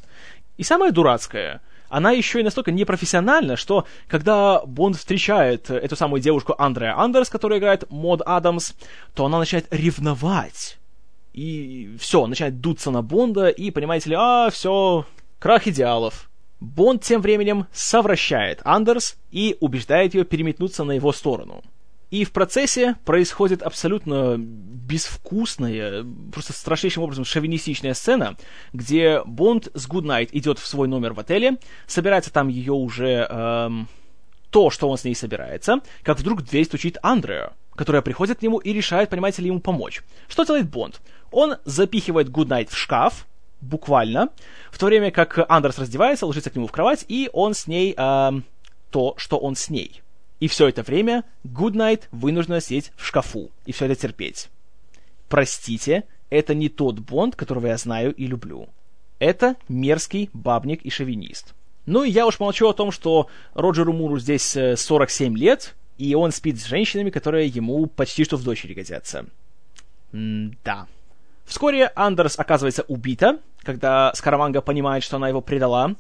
И 0.58 0.64
самое 0.64 0.92
дурацкое, 0.92 1.62
она 1.88 2.12
еще 2.12 2.42
и 2.42 2.44
настолько 2.44 2.74
непрофессиональна, 2.74 3.56
что 3.56 3.86
когда 4.10 4.62
Бонд 4.66 4.98
встречает 4.98 5.70
эту 5.70 5.96
самую 5.96 6.22
девушку 6.22 6.54
Андреа 6.58 6.98
Андерс, 6.98 7.30
которая 7.30 7.60
играет 7.60 7.90
Мод 7.90 8.22
Адамс, 8.26 8.74
то 9.16 9.26
она 9.26 9.40
начинает 9.40 9.68
ревновать. 9.72 10.78
И 11.32 11.96
все, 12.00 12.28
начинает 12.28 12.60
дуться 12.60 12.92
на 12.92 13.02
Бонда, 13.02 13.48
и, 13.48 13.72
понимаете 13.72 14.10
ли, 14.10 14.16
а, 14.20 14.50
все, 14.50 15.06
крах 15.40 15.68
идеалов. 15.68 16.30
Бонд 16.60 17.04
тем 17.04 17.22
временем 17.22 17.68
совращает 17.72 18.60
Андерс 18.66 19.16
и 19.32 19.56
убеждает 19.62 20.16
ее 20.16 20.26
переметнуться 20.26 20.84
на 20.84 20.94
его 20.94 21.14
сторону. 21.14 21.64
И 22.10 22.24
в 22.24 22.32
процессе 22.32 22.96
происходит 23.04 23.62
абсолютно 23.62 24.36
безвкусная, 24.38 26.06
просто 26.32 26.54
страшнейшим 26.54 27.04
образом 27.04 27.26
шовинистичная 27.26 27.94
сцена, 27.94 28.38
где 28.72 29.22
Бонд 29.26 29.68
с 29.74 29.88
Гуднайт 29.88 30.34
идет 30.34 30.60
в 30.60 30.68
свой 30.68 30.88
номер 30.88 31.14
в 31.14 31.20
отеле, 31.20 31.58
собирается 31.86 32.32
там 32.32 32.48
ее 32.48 32.72
уже 32.72 33.28
эм, 33.30 33.90
то, 34.50 34.70
что 34.70 34.88
он 34.90 34.98
с 34.98 35.04
ней 35.04 35.16
собирается, 35.16 35.82
как 36.04 36.20
вдруг 36.20 36.44
дверь 36.44 36.64
стучит 36.64 36.98
Андреа, 37.02 37.52
которая 37.76 38.02
приходит 38.02 38.40
к 38.40 38.42
нему 38.42 38.60
и 38.60 38.72
решает, 38.72 39.10
понимаете 39.10 39.42
ли, 39.42 39.50
ему 39.50 39.60
помочь. 39.60 40.02
Что 40.30 40.46
делает 40.46 40.70
Бонд? 40.70 41.02
Он 41.32 41.58
запихивает 41.66 42.30
Гуднайт 42.30 42.70
в 42.70 42.78
шкаф, 42.78 43.28
буквально, 43.60 44.30
в 44.72 44.78
то 44.78 44.86
время 44.86 45.12
как 45.12 45.40
Андерс 45.50 45.78
раздевается, 45.78 46.26
ложится 46.26 46.50
к 46.50 46.56
нему 46.56 46.68
в 46.68 46.72
кровать, 46.72 47.04
и 47.08 47.30
он 47.34 47.54
с 47.54 47.68
ней 47.68 47.94
э, 47.98 48.32
то, 48.92 49.16
что 49.18 49.38
он 49.38 49.56
с 49.56 49.70
ней. 49.70 50.02
И 50.40 50.48
все 50.48 50.68
это 50.68 50.84
время 50.84 51.24
Гуднайт 51.44 52.08
вынуждена 52.12 52.62
сидеть 52.62 52.92
в 52.96 53.06
шкафу 53.06 53.52
и 53.66 53.72
все 53.72 53.86
это 53.86 53.96
терпеть. 53.96 54.50
Простите, 55.30 56.04
это 56.30 56.54
не 56.54 56.70
тот 56.70 57.00
Бонд, 57.00 57.36
которого 57.36 57.68
я 57.68 57.78
знаю 57.78 58.14
и 58.14 58.28
люблю. 58.28 58.70
Это 59.20 59.56
мерзкий 59.68 60.30
бабник 60.34 60.84
и 60.84 60.90
шовинист. 60.90 61.56
Ну 61.86 62.04
и 62.04 62.12
я 62.12 62.28
уж 62.28 62.40
молчу 62.40 62.68
о 62.68 62.74
том, 62.74 62.92
что 62.92 63.28
Роджеру 63.54 63.94
Муру 63.94 64.20
здесь 64.20 64.58
47 64.76 65.34
э, 65.34 65.38
лет, 65.38 65.76
и 65.98 66.14
он 66.16 66.32
спит 66.32 66.60
с 66.60 66.66
женщинами, 66.66 67.10
которые 67.10 67.48
ему 67.48 67.88
почти 67.88 68.24
что 68.26 68.38
в 68.38 68.44
дочери 68.44 68.74
годятся. 68.74 69.26
М-да. 70.12 70.88
Вскоре 71.46 71.92
Андерс 71.96 72.38
оказывается 72.38 72.84
убита, 72.90 73.40
когда 73.62 74.14
Скараманга 74.14 74.62
понимает, 74.62 75.04
что 75.04 75.16
она 75.16 75.30
его 75.30 75.42
предала, 75.42 75.96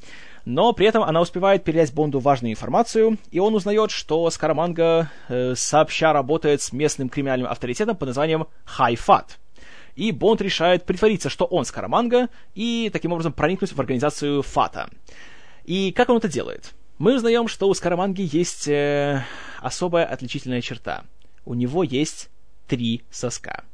но 0.47 0.71
при 0.71 0.87
этом 0.87 1.03
она 1.03 1.19
успевает 1.19 1.65
передать 1.65 1.93
Бонду 1.93 2.19
важную 2.19 2.53
информацию, 2.53 3.17
и 3.31 3.39
он 3.39 3.53
узнает, 3.53 3.91
что 3.91 4.29
Скараманга 4.29 5.11
э, 5.27 5.55
сообща 5.55 6.13
работает 6.13 6.61
с 6.61 6.71
местным 6.71 7.09
криминальным 7.09 7.51
авторитетом 7.51 7.97
под 7.97 8.07
названием 8.07 8.47
Хайфат. 8.63 9.39
И 9.97 10.13
Бонд 10.13 10.41
решает 10.41 10.85
притвориться, 10.85 11.29
что 11.29 11.43
он 11.43 11.65
Скараманга, 11.65 12.29
и 12.55 12.89
таким 12.93 13.11
образом 13.11 13.33
проникнуть 13.33 13.73
в 13.73 13.79
организацию 13.81 14.41
Фата. 14.41 14.89
И 15.65 15.91
как 15.91 16.07
он 16.07 16.15
это 16.15 16.29
делает? 16.29 16.73
Мы 16.97 17.15
узнаем, 17.15 17.49
что 17.49 17.67
у 17.67 17.73
Скараманги 17.73 18.21
есть 18.21 18.69
э, 18.69 19.25
особая 19.59 20.05
отличительная 20.05 20.61
черта. 20.61 21.03
У 21.43 21.55
него 21.55 21.83
есть 21.83 22.29
три 22.67 23.03
соска. 23.11 23.65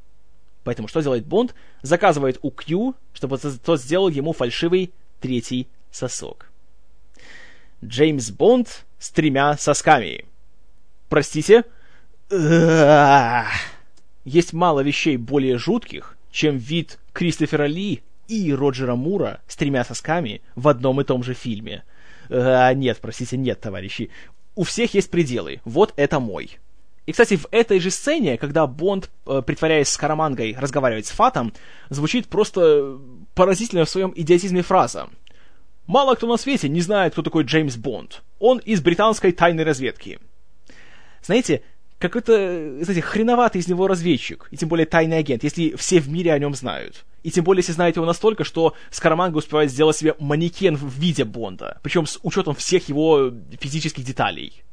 Поэтому 0.64 0.88
что 0.88 1.02
делает 1.02 1.28
Бонд? 1.28 1.54
Заказывает 1.84 2.40
у 2.42 2.50
Кью, 2.50 2.96
чтобы 3.14 3.38
тот 3.38 3.80
сделал 3.80 4.10
ему 4.10 4.34
фальшивый 4.34 4.92
третий 5.22 5.68
сосок. 5.92 6.48
Джеймс 7.88 8.32
Бонд 8.32 8.86
с 9.00 9.12
тремя 9.12 9.58
сосками. 9.58 10.26
Простите? 11.10 11.64
Есть 14.26 14.54
мало 14.54 14.80
вещей 14.80 15.18
более 15.18 15.58
жутких, 15.58 16.18
чем 16.32 16.58
вид 16.58 17.00
Кристофера 17.12 17.66
Ли 17.66 18.02
и 18.28 18.54
Роджера 18.54 18.96
Мура 18.96 19.42
с 19.48 19.56
тремя 19.56 19.84
сосками 19.84 20.42
в 20.56 20.68
одном 20.68 21.02
и 21.02 21.04
том 21.04 21.24
же 21.24 21.34
фильме. 21.34 21.84
А, 22.30 22.74
нет, 22.74 23.00
простите, 23.02 23.38
нет, 23.38 23.60
товарищи. 23.60 24.10
У 24.56 24.64
всех 24.64 24.94
есть 24.94 25.12
пределы. 25.12 25.62
Вот 25.66 25.94
это 25.98 26.20
мой. 26.20 26.58
И, 27.06 27.12
кстати, 27.12 27.36
в 27.36 27.48
этой 27.52 27.80
же 27.80 27.92
сцене, 27.92 28.38
когда 28.38 28.66
Бонд, 28.66 29.10
э, 29.28 29.42
притворяясь 29.46 29.90
с 29.90 29.98
Карамангой, 29.98 30.56
разговаривает 30.58 31.06
с 31.06 31.12
Фатом, 31.12 31.54
звучит 31.90 32.28
просто 32.28 32.98
поразительная 33.36 33.84
в 33.84 33.90
своем 33.90 34.14
идиотизме 34.16 34.62
фраза. 34.62 35.10
«Мало 35.88 36.16
кто 36.16 36.28
на 36.28 36.38
свете 36.38 36.70
не 36.70 36.82
знает, 36.82 37.14
кто 37.14 37.22
такой 37.22 37.44
Джеймс 37.44 37.76
Бонд. 37.76 38.24
Он 38.40 38.60
из 38.60 38.82
британской 38.82 39.32
тайной 39.32 39.64
разведки». 39.64 40.20
Знаете, 41.22 41.62
какой-то, 42.00 42.84
знаете, 42.84 43.02
хреноватый 43.02 43.62
из 43.62 43.68
него 43.68 43.88
разведчик, 43.88 44.48
и 44.52 44.58
тем 44.58 44.70
более 44.70 44.86
тайный 44.86 45.18
агент, 45.18 45.44
если 45.44 45.76
все 45.76 46.00
в 46.00 46.10
мире 46.10 46.34
о 46.34 46.40
нем 46.40 46.54
знают. 46.54 47.06
И 47.24 47.32
тем 47.32 47.46
более, 47.46 47.62
если 47.62 47.72
знаете 47.72 48.00
его 48.00 48.06
настолько, 48.06 48.44
что 48.44 48.74
Скараманга 48.92 49.38
успевает 49.38 49.72
сделать 49.72 49.96
себе 49.96 50.14
манекен 50.20 50.76
в 50.76 50.94
виде 51.00 51.24
Бонда, 51.24 51.80
причем 51.82 52.06
с 52.06 52.20
учетом 52.22 52.56
всех 52.56 52.90
его 52.90 53.32
физических 53.58 54.04
деталей. 54.04 54.64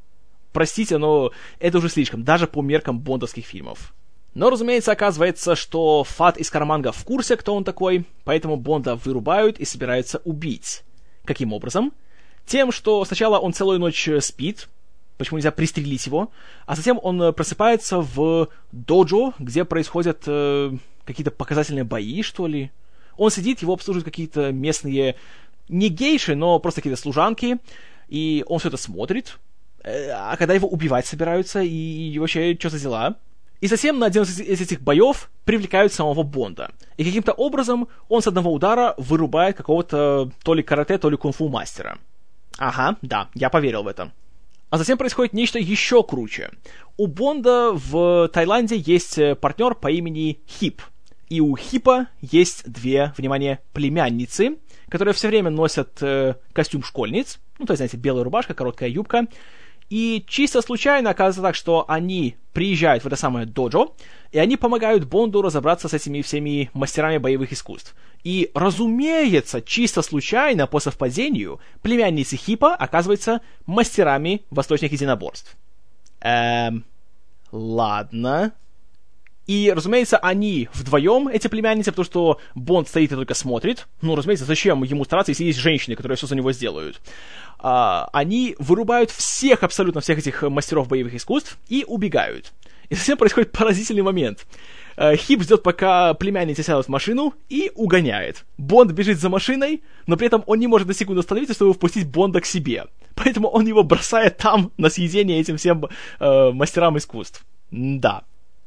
Простите, 0.52 0.98
но 0.98 1.30
это 1.60 1.78
уже 1.78 1.88
слишком, 1.88 2.24
даже 2.24 2.48
по 2.48 2.60
меркам 2.62 2.98
бондовских 2.98 3.46
фильмов. 3.46 3.94
Но, 4.34 4.50
разумеется, 4.50 4.90
оказывается, 4.90 5.54
что 5.54 6.02
Фат 6.02 6.36
из 6.38 6.50
Караманга 6.50 6.90
в 6.90 7.04
курсе, 7.04 7.36
кто 7.36 7.54
он 7.54 7.62
такой, 7.62 8.04
поэтому 8.24 8.56
Бонда 8.56 8.96
вырубают 8.96 9.60
и 9.60 9.64
собираются 9.64 10.20
убить. 10.24 10.82
Каким 11.24 11.52
образом? 11.52 11.92
Тем, 12.46 12.72
что 12.72 13.04
сначала 13.04 13.38
он 13.38 13.52
целую 13.52 13.78
ночь 13.78 14.08
спит, 14.20 14.68
почему 15.18 15.38
нельзя 15.38 15.50
пристрелить 15.50 16.06
его, 16.06 16.30
а 16.66 16.74
затем 16.74 16.98
он 17.02 17.32
просыпается 17.34 18.00
в 18.00 18.48
доджо, 18.72 19.34
где 19.38 19.64
происходят 19.64 20.22
э, 20.26 20.72
какие-то 21.04 21.30
показательные 21.30 21.84
бои, 21.84 22.22
что 22.22 22.46
ли. 22.46 22.70
Он 23.16 23.30
сидит, 23.30 23.62
его 23.62 23.74
обслуживают 23.74 24.04
какие-то 24.04 24.50
местные, 24.50 25.16
не 25.68 25.88
гейши, 25.88 26.34
но 26.34 26.58
просто 26.58 26.80
какие-то 26.80 27.00
служанки, 27.00 27.58
и 28.08 28.44
он 28.48 28.58
все 28.58 28.68
это 28.68 28.78
смотрит, 28.78 29.38
Э, 29.82 30.10
а 30.10 30.36
когда 30.36 30.54
его 30.54 30.68
убивать 30.68 31.06
собираются, 31.06 31.62
и 31.62 32.18
вообще, 32.18 32.54
что 32.58 32.70
за 32.70 32.80
дела? 32.80 33.16
И 33.60 33.66
затем 33.66 33.98
на 33.98 34.06
один 34.06 34.22
из 34.22 34.40
этих 34.40 34.80
боев 34.80 35.30
привлекают 35.44 35.92
самого 35.92 36.22
Бонда. 36.22 36.70
И 36.96 37.04
каким-то 37.04 37.32
образом 37.32 37.88
он 38.08 38.22
с 38.22 38.26
одного 38.26 38.52
удара 38.52 38.94
вырубает 38.96 39.56
какого-то 39.56 40.30
то 40.42 40.54
ли 40.54 40.62
карате, 40.62 40.98
то 40.98 41.10
ли 41.10 41.16
кунг-фу 41.16 41.48
мастера. 41.48 41.98
Ага, 42.58 42.96
да, 43.02 43.28
я 43.34 43.50
поверил 43.50 43.82
в 43.82 43.88
это. 43.88 44.12
А 44.70 44.78
затем 44.78 44.96
происходит 44.98 45.32
нечто 45.32 45.58
еще 45.58 46.02
круче. 46.02 46.50
У 46.96 47.06
Бонда 47.06 47.72
в 47.72 48.28
Таиланде 48.28 48.76
есть 48.76 49.18
э, 49.18 49.34
партнер 49.34 49.74
по 49.74 49.90
имени 49.90 50.40
Хип. 50.46 50.80
И 51.28 51.40
у 51.40 51.56
Хипа 51.56 52.06
есть 52.20 52.70
две, 52.70 53.12
внимание, 53.16 53.60
племянницы, 53.72 54.58
которые 54.88 55.12
все 55.12 55.28
время 55.28 55.50
носят 55.50 56.02
э, 56.02 56.34
костюм 56.52 56.84
школьниц. 56.84 57.40
Ну, 57.58 57.66
то 57.66 57.72
есть, 57.72 57.78
знаете, 57.78 57.96
белая 57.96 58.24
рубашка, 58.24 58.54
короткая 58.54 58.88
юбка. 58.88 59.26
И 59.90 60.24
чисто 60.28 60.62
случайно 60.62 61.10
оказывается 61.10 61.42
так, 61.42 61.54
что 61.56 61.84
они 61.88 62.36
приезжают 62.52 63.02
в 63.02 63.06
это 63.08 63.16
самое 63.16 63.44
доджо, 63.44 63.88
и 64.30 64.38
они 64.38 64.56
помогают 64.56 65.04
Бонду 65.04 65.42
разобраться 65.42 65.88
с 65.88 65.94
этими 65.94 66.22
всеми 66.22 66.70
мастерами 66.72 67.18
боевых 67.18 67.52
искусств. 67.52 67.96
И, 68.22 68.50
разумеется, 68.54 69.60
чисто 69.60 70.02
случайно, 70.02 70.68
по 70.68 70.78
совпадению, 70.78 71.58
племянницы 71.82 72.36
Хипа 72.36 72.74
оказываются 72.74 73.40
мастерами 73.66 74.42
восточных 74.50 74.92
единоборств. 74.92 75.56
Эм... 76.20 76.84
Ладно. 77.50 78.52
И, 79.50 79.72
разумеется, 79.74 80.16
они 80.16 80.68
вдвоем, 80.72 81.26
эти 81.26 81.48
племянницы, 81.48 81.90
потому 81.90 82.04
что 82.04 82.38
Бонд 82.54 82.86
стоит 82.86 83.10
и 83.10 83.16
только 83.16 83.34
смотрит. 83.34 83.88
Ну, 84.00 84.14
разумеется, 84.14 84.44
зачем 84.44 84.84
ему 84.84 85.04
стараться, 85.04 85.32
если 85.32 85.42
есть 85.42 85.58
женщины, 85.58 85.96
которые 85.96 86.16
все 86.16 86.28
за 86.28 86.36
него 86.36 86.52
сделают. 86.52 87.00
А, 87.58 88.08
они 88.12 88.54
вырубают 88.60 89.10
всех, 89.10 89.64
абсолютно 89.64 90.02
всех 90.02 90.20
этих 90.20 90.42
мастеров 90.42 90.86
боевых 90.86 91.16
искусств 91.16 91.58
и 91.68 91.84
убегают. 91.84 92.52
И 92.90 92.94
затем 92.94 93.18
происходит 93.18 93.50
поразительный 93.50 94.02
момент. 94.02 94.46
А, 94.96 95.16
Хип 95.16 95.42
ждет, 95.42 95.64
пока 95.64 96.14
племянница 96.14 96.62
сядет 96.62 96.86
в 96.86 96.88
машину 96.88 97.34
и 97.48 97.72
угоняет. 97.74 98.44
Бонд 98.56 98.92
бежит 98.92 99.18
за 99.18 99.30
машиной, 99.30 99.82
но 100.06 100.16
при 100.16 100.28
этом 100.28 100.44
он 100.46 100.60
не 100.60 100.68
может 100.68 100.86
на 100.86 100.94
секунду 100.94 101.22
остановиться, 101.22 101.54
чтобы 101.54 101.74
впустить 101.74 102.06
Бонда 102.06 102.40
к 102.40 102.46
себе. 102.46 102.84
Поэтому 103.16 103.48
он 103.48 103.66
его 103.66 103.82
бросает 103.82 104.36
там 104.36 104.70
на 104.76 104.90
съедение 104.90 105.40
этим 105.40 105.56
всем 105.56 105.86
э, 106.20 106.50
мастерам 106.52 106.96
искусств. 106.98 107.44
Да. 107.72 108.22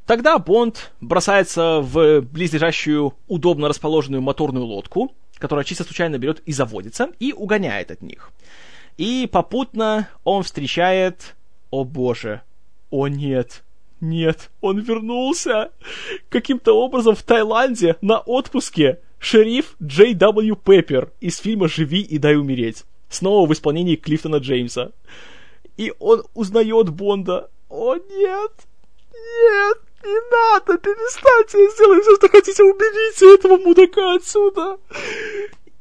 Тогда 0.06 0.38
Бонд 0.38 0.92
бросается 1.00 1.80
в 1.80 2.20
близлежащую 2.20 3.14
удобно 3.26 3.68
расположенную 3.68 4.20
моторную 4.20 4.64
лодку, 4.66 5.12
которая 5.38 5.64
чисто 5.64 5.84
случайно 5.84 6.18
берет 6.18 6.40
и 6.44 6.52
заводится, 6.52 7.10
и 7.18 7.32
угоняет 7.32 7.90
от 7.90 8.02
них. 8.02 8.30
И 8.96 9.28
попутно 9.30 10.08
он 10.24 10.42
встречает... 10.42 11.34
О 11.70 11.82
боже, 11.82 12.42
о 12.90 13.08
нет, 13.08 13.64
нет, 14.00 14.50
он 14.60 14.78
вернулся! 14.78 15.72
Каким-то 16.28 16.72
образом 16.72 17.16
в 17.16 17.22
Таиланде 17.24 17.96
на 18.00 18.20
отпуске 18.20 19.00
шериф 19.18 19.74
Джей 19.82 20.14
W. 20.14 20.56
Пеппер 20.62 21.10
из 21.20 21.38
фильма 21.38 21.66
«Живи 21.66 22.00
и 22.00 22.18
дай 22.18 22.36
умереть». 22.36 22.84
Снова 23.08 23.48
в 23.48 23.52
исполнении 23.52 23.96
Клифтона 23.96 24.36
Джеймса. 24.36 24.92
И 25.76 25.92
он 25.98 26.22
узнает 26.34 26.90
Бонда. 26.90 27.50
О 27.68 27.96
нет, 27.96 28.52
нет, 29.12 29.78
не 30.04 30.30
надо, 30.30 30.78
перестаньте, 30.78 31.70
сделайте 31.74 32.02
все, 32.02 32.16
что 32.16 32.28
хотите, 32.28 32.62
уберите 32.62 33.34
этого 33.34 33.56
мудака 33.58 34.14
отсюда. 34.14 34.78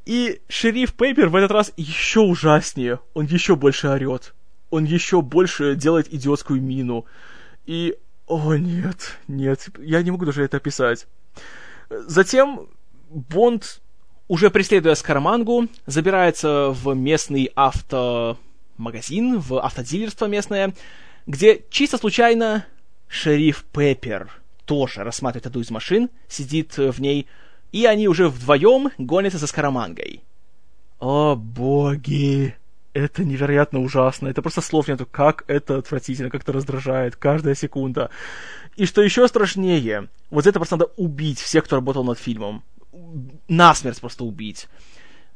И 0.05 0.41
шериф 0.49 0.93
Пейпер 0.93 1.29
в 1.29 1.35
этот 1.35 1.51
раз 1.51 1.73
еще 1.77 2.19
ужаснее. 2.19 2.99
Он 3.13 3.25
еще 3.25 3.55
больше 3.55 3.87
орет. 3.87 4.33
Он 4.69 4.83
еще 4.83 5.21
больше 5.21 5.75
делает 5.75 6.13
идиотскую 6.13 6.61
мину. 6.61 7.05
И... 7.65 7.95
О, 8.25 8.55
нет, 8.55 9.17
нет, 9.27 9.67
я 9.79 10.01
не 10.01 10.11
могу 10.11 10.25
даже 10.25 10.43
это 10.43 10.57
описать. 10.57 11.07
Затем 11.89 12.69
Бонд, 13.09 13.81
уже 14.27 14.49
преследуя 14.49 14.95
Скарамангу, 14.95 15.67
забирается 15.85 16.69
в 16.69 16.93
местный 16.93 17.51
автомагазин, 17.53 19.39
в 19.39 19.59
автодилерство 19.59 20.25
местное, 20.25 20.73
где 21.27 21.63
чисто 21.69 21.97
случайно 21.97 22.65
шериф 23.13 23.63
Пеппер 23.71 24.31
тоже 24.65 25.03
рассматривает 25.03 25.47
одну 25.47 25.61
из 25.61 25.69
машин, 25.69 26.09
сидит 26.27 26.77
в 26.77 26.99
ней, 26.99 27.27
и 27.71 27.85
они 27.85 28.07
уже 28.07 28.27
вдвоем 28.27 28.91
гонятся 28.97 29.37
за 29.37 29.47
Скарамангой. 29.47 30.21
О 30.99 31.35
боги! 31.35 32.55
это 32.93 33.23
невероятно 33.23 33.81
ужасно. 33.81 34.27
Это 34.27 34.41
просто 34.41 34.61
слов 34.61 34.87
нету, 34.87 35.07
как 35.09 35.43
это 35.47 35.77
отвратительно, 35.77 36.29
как 36.29 36.43
это 36.43 36.53
раздражает 36.53 37.15
каждая 37.15 37.55
секунда. 37.55 38.09
И 38.75 38.85
что 38.85 39.01
еще 39.01 39.27
страшнее, 39.27 40.09
вот 40.29 40.47
это 40.47 40.59
просто 40.59 40.77
надо 40.77 40.91
убить 40.95 41.39
всех, 41.39 41.65
кто 41.65 41.77
работал 41.77 42.03
над 42.03 42.19
фильмом. 42.19 42.63
Насмерть 43.47 43.99
просто 43.99 44.23
убить. 44.23 44.67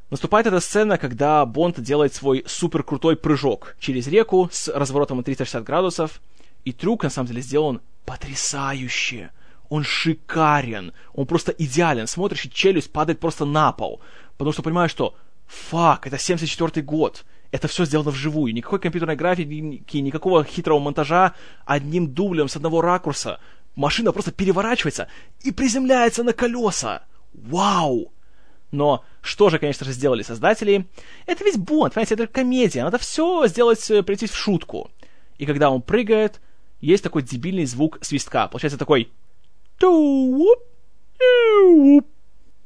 Наступает 0.10 0.48
эта 0.48 0.60
сцена, 0.60 0.98
когда 0.98 1.46
Бонд 1.46 1.82
делает 1.82 2.14
свой 2.14 2.44
супер 2.48 2.84
крутой 2.84 3.18
прыжок 3.18 3.76
через 3.80 4.08
реку 4.08 4.50
с 4.52 4.70
разворотом 4.70 5.18
на 5.18 5.24
360 5.24 5.64
градусов, 5.64 6.22
и 6.68 6.74
трюк 6.74 7.04
на 7.04 7.10
самом 7.10 7.30
деле 7.30 7.42
сделан 7.42 7.80
потрясающе. 8.06 9.32
Он 9.70 9.84
шикарен, 9.84 10.92
он 11.14 11.26
просто 11.26 11.54
идеален. 11.54 12.08
Смотришь, 12.08 12.44
и 12.44 12.52
челюсть 12.52 12.92
падает 12.92 13.22
просто 13.22 13.46
на 13.46 13.72
пол, 13.72 14.02
потому 14.38 14.52
что 14.52 14.64
понимаешь, 14.64 14.92
что 14.92 15.16
фак, 15.46 16.08
это 16.08 16.18
74 16.18 16.86
год, 16.86 17.24
это 17.52 17.70
все 17.70 17.86
сделано 17.86 18.12
вживую. 18.12 18.54
Никакой 18.54 18.80
компьютерной 18.80 19.16
графики, 19.16 19.98
никакого 19.98 20.44
хитрого 20.44 20.80
монтажа, 20.80 21.36
одним 21.64 22.14
дублем 22.14 22.50
с 22.50 22.58
одного 22.58 22.82
ракурса. 22.82 23.40
Машина 23.76 24.12
просто 24.12 24.34
переворачивается 24.34 25.08
и 25.46 25.54
приземляется 25.54 26.24
на 26.24 26.34
колеса. 26.34 27.06
Вау! 27.34 28.12
Но 28.72 29.06
что 29.22 29.50
же, 29.50 29.58
конечно 29.58 29.86
же, 29.86 29.94
сделали 29.94 30.22
создатели? 30.22 30.86
Это 31.28 31.46
ведь 31.46 31.58
Бонд, 31.58 31.94
понимаете, 31.94 32.16
это 32.16 32.28
комедия. 32.28 32.84
Надо 32.84 32.98
все 32.98 33.48
сделать, 33.48 33.90
э, 33.90 34.04
прийти 34.04 34.28
в 34.28 34.36
шутку. 34.36 34.92
И 35.38 35.46
когда 35.46 35.70
он 35.70 35.82
прыгает, 35.82 36.42
есть 36.82 37.04
такой 37.04 37.24
дебильный 37.24 37.66
звук 37.66 38.00
свистка. 38.02 38.48
Получается 38.48 38.78
такой... 38.78 39.12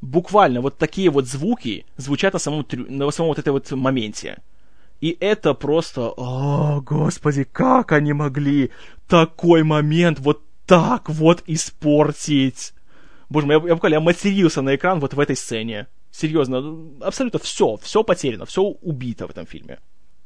Буквально 0.01 0.61
вот 0.61 0.77
такие 0.77 1.09
вот 1.09 1.27
звуки 1.27 1.85
звучат 1.97 2.33
на 2.33 2.39
самом, 2.39 2.65
на 2.71 3.11
самом 3.11 3.29
вот 3.29 3.39
этой 3.39 3.49
вот 3.49 3.69
моменте. 3.71 4.41
И 4.99 5.17
это 5.19 5.53
просто... 5.53 6.13
О, 6.17 6.81
господи, 6.81 7.43
как 7.43 7.91
они 7.91 8.13
могли 8.13 8.71
такой 9.07 9.63
момент 9.63 10.19
вот 10.19 10.41
так 10.65 11.09
вот 11.09 11.43
испортить? 11.47 12.73
Боже 13.29 13.47
мой, 13.47 13.55
я 13.55 13.75
буквально 13.75 13.95
я 13.95 13.99
матерился 13.99 14.61
на 14.61 14.75
экран 14.75 14.99
вот 14.99 15.13
в 15.13 15.19
этой 15.19 15.35
сцене. 15.35 15.87
Серьезно, 16.11 16.77
абсолютно 17.01 17.39
все, 17.39 17.77
все 17.77 18.03
потеряно, 18.03 18.45
все 18.45 18.61
убито 18.61 19.27
в 19.27 19.31
этом 19.31 19.45
фильме. 19.45 19.79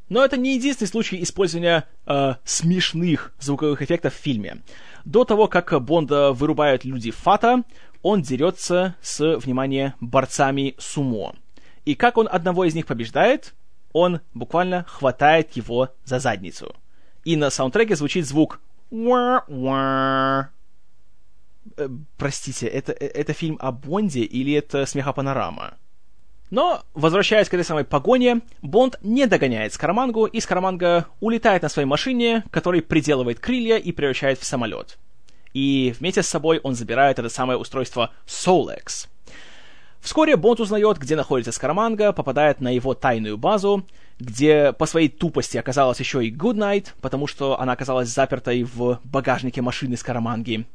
Но 0.10 0.24
это 0.24 0.38
не 0.38 0.56
единственный 0.56 0.88
случай 0.88 1.22
использования 1.22 1.88
э, 2.06 2.36
смешных 2.44 3.34
звуковых 3.40 3.82
эффектов 3.82 4.14
в 4.14 4.18
фильме. 4.18 4.62
До 5.04 5.24
того, 5.24 5.48
как 5.48 5.82
Бонда 5.84 6.32
вырубают 6.32 6.86
люди 6.86 7.12
Фата, 7.12 7.64
он 8.02 8.22
дерется 8.22 8.96
с, 9.02 9.38
внимание, 9.38 9.96
борцами 10.00 10.76
сумо. 10.78 11.36
И 11.86 11.96
как 11.96 12.18
он 12.18 12.28
одного 12.32 12.66
из 12.66 12.76
них 12.76 12.86
побеждает? 12.86 13.54
он 13.96 14.20
буквально 14.34 14.84
хватает 14.90 15.54
его 15.54 15.90
за 16.04 16.20
задницу. 16.20 16.76
И 17.24 17.38
на 17.38 17.50
саундтреке 17.50 17.96
звучит 17.96 18.26
звук 18.26 18.60
э, 21.78 21.88
Простите, 22.18 22.68
это, 22.68 22.92
э, 22.92 23.06
это 23.08 23.32
фильм 23.32 23.58
о 23.62 23.72
Бонде 23.72 24.20
или 24.20 24.52
это 24.52 24.86
смехопанорама? 24.86 25.78
Но, 26.50 26.84
возвращаясь 26.94 27.50
к 27.50 27.54
этой 27.54 27.64
самой 27.64 27.84
погоне, 27.84 28.42
Бонд 28.62 28.98
не 29.02 29.26
догоняет 29.26 29.74
Скарамангу, 29.74 30.26
и 30.26 30.40
Скараманга 30.40 31.08
улетает 31.20 31.64
на 31.64 31.70
своей 31.70 31.88
машине, 31.88 32.44
который 32.52 32.82
приделывает 32.82 33.40
крылья 33.40 33.78
и 33.78 33.92
превращает 33.92 34.40
в 34.40 34.46
самолет. 34.46 34.98
И 35.54 35.96
вместе 36.00 36.22
с 36.22 36.28
собой 36.28 36.60
он 36.64 36.76
забирает 36.76 37.18
это 37.20 37.30
самое 37.30 37.58
устройство 37.58 38.12
Solex— 38.28 39.08
Вскоре 40.06 40.36
Бонд 40.36 40.60
узнает, 40.60 41.00
где 41.00 41.16
находится 41.16 41.52
Скараманга, 41.52 42.14
попадает 42.14 42.62
на 42.62 42.68
его 42.68 42.94
тайную 42.94 43.40
базу, 43.40 43.88
где 44.20 44.72
по 44.72 44.86
своей 44.86 45.10
тупости 45.10 45.58
оказалась 45.58 46.00
еще 46.00 46.24
и 46.24 46.30
Гуднайт, 46.30 46.94
потому 47.02 47.26
что 47.26 47.60
она 47.60 47.72
оказалась 47.72 48.10
запертой 48.10 48.62
в 48.62 49.00
багажнике 49.04 49.64
машины 49.64 49.98
Скараманги. 49.98 50.68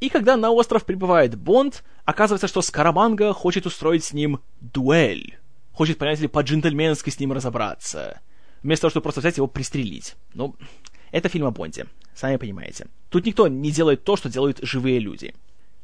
И 0.00 0.08
когда 0.08 0.36
на 0.36 0.50
остров 0.50 0.84
прибывает 0.86 1.36
Бонд, 1.36 1.84
оказывается, 2.04 2.48
что 2.48 2.62
Скараманга 2.62 3.34
хочет 3.34 3.66
устроить 3.66 4.04
с 4.04 4.12
ним 4.14 4.40
дуэль. 4.60 5.38
Хочет, 5.72 5.98
понимаете 5.98 6.22
ли, 6.22 6.28
по-джентльменски 6.28 7.10
с 7.10 7.20
ним 7.20 7.32
разобраться. 7.32 8.20
Вместо 8.62 8.82
того, 8.82 8.90
чтобы 8.90 9.04
просто 9.04 9.20
взять 9.20 9.36
его 9.36 9.46
пристрелить. 9.46 10.16
Ну, 10.34 10.56
это 11.12 11.28
фильм 11.28 11.46
о 11.46 11.50
Бонде, 11.50 11.86
сами 12.14 12.36
понимаете. 12.36 12.86
Тут 13.10 13.26
никто 13.26 13.46
не 13.48 13.70
делает 13.70 14.04
то, 14.04 14.16
что 14.16 14.30
делают 14.30 14.60
живые 14.62 14.98
люди. 14.98 15.34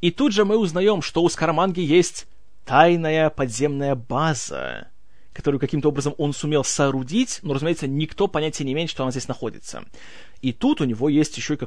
И 0.01 0.11
тут 0.11 0.33
же 0.33 0.45
мы 0.45 0.57
узнаем, 0.57 1.01
что 1.01 1.23
у 1.23 1.29
Скараманги 1.29 1.79
есть 1.79 2.27
тайная 2.65 3.29
подземная 3.29 3.95
база, 3.95 4.87
которую 5.33 5.59
каким-то 5.59 5.89
образом 5.89 6.13
он 6.17 6.33
сумел 6.33 6.63
соорудить, 6.63 7.39
но, 7.41 7.53
разумеется, 7.53 7.87
никто 7.87 8.27
понятия 8.27 8.63
не 8.63 8.73
имеет, 8.73 8.89
что 8.89 9.03
она 9.03 9.11
здесь 9.11 9.27
находится. 9.27 9.85
И 10.41 10.53
тут 10.53 10.81
у 10.81 10.85
него 10.85 11.09
есть 11.09 11.37
еще 11.37 11.55
и 11.55 11.57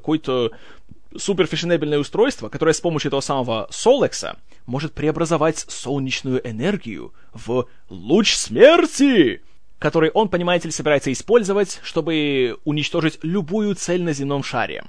какое-то 1.11 1.19
суперфешенебельное 1.19 1.99
устройство, 1.99 2.49
которое 2.49 2.73
с 2.73 2.81
помощью 2.81 3.09
этого 3.09 3.21
самого 3.21 3.67
Солекса 3.71 4.37
может 4.67 4.93
преобразовать 4.93 5.65
солнечную 5.69 6.41
энергию 6.49 7.13
в 7.33 7.67
луч 7.89 8.35
смерти, 8.35 9.43
который 9.79 10.11
он, 10.11 10.29
понимаете 10.29 10.69
ли, 10.69 10.73
собирается 10.73 11.13
использовать, 11.13 11.81
чтобы 11.83 12.59
уничтожить 12.65 13.19
любую 13.23 13.75
цель 13.75 14.03
на 14.03 14.13
земном 14.13 14.43
шаре. 14.43 14.85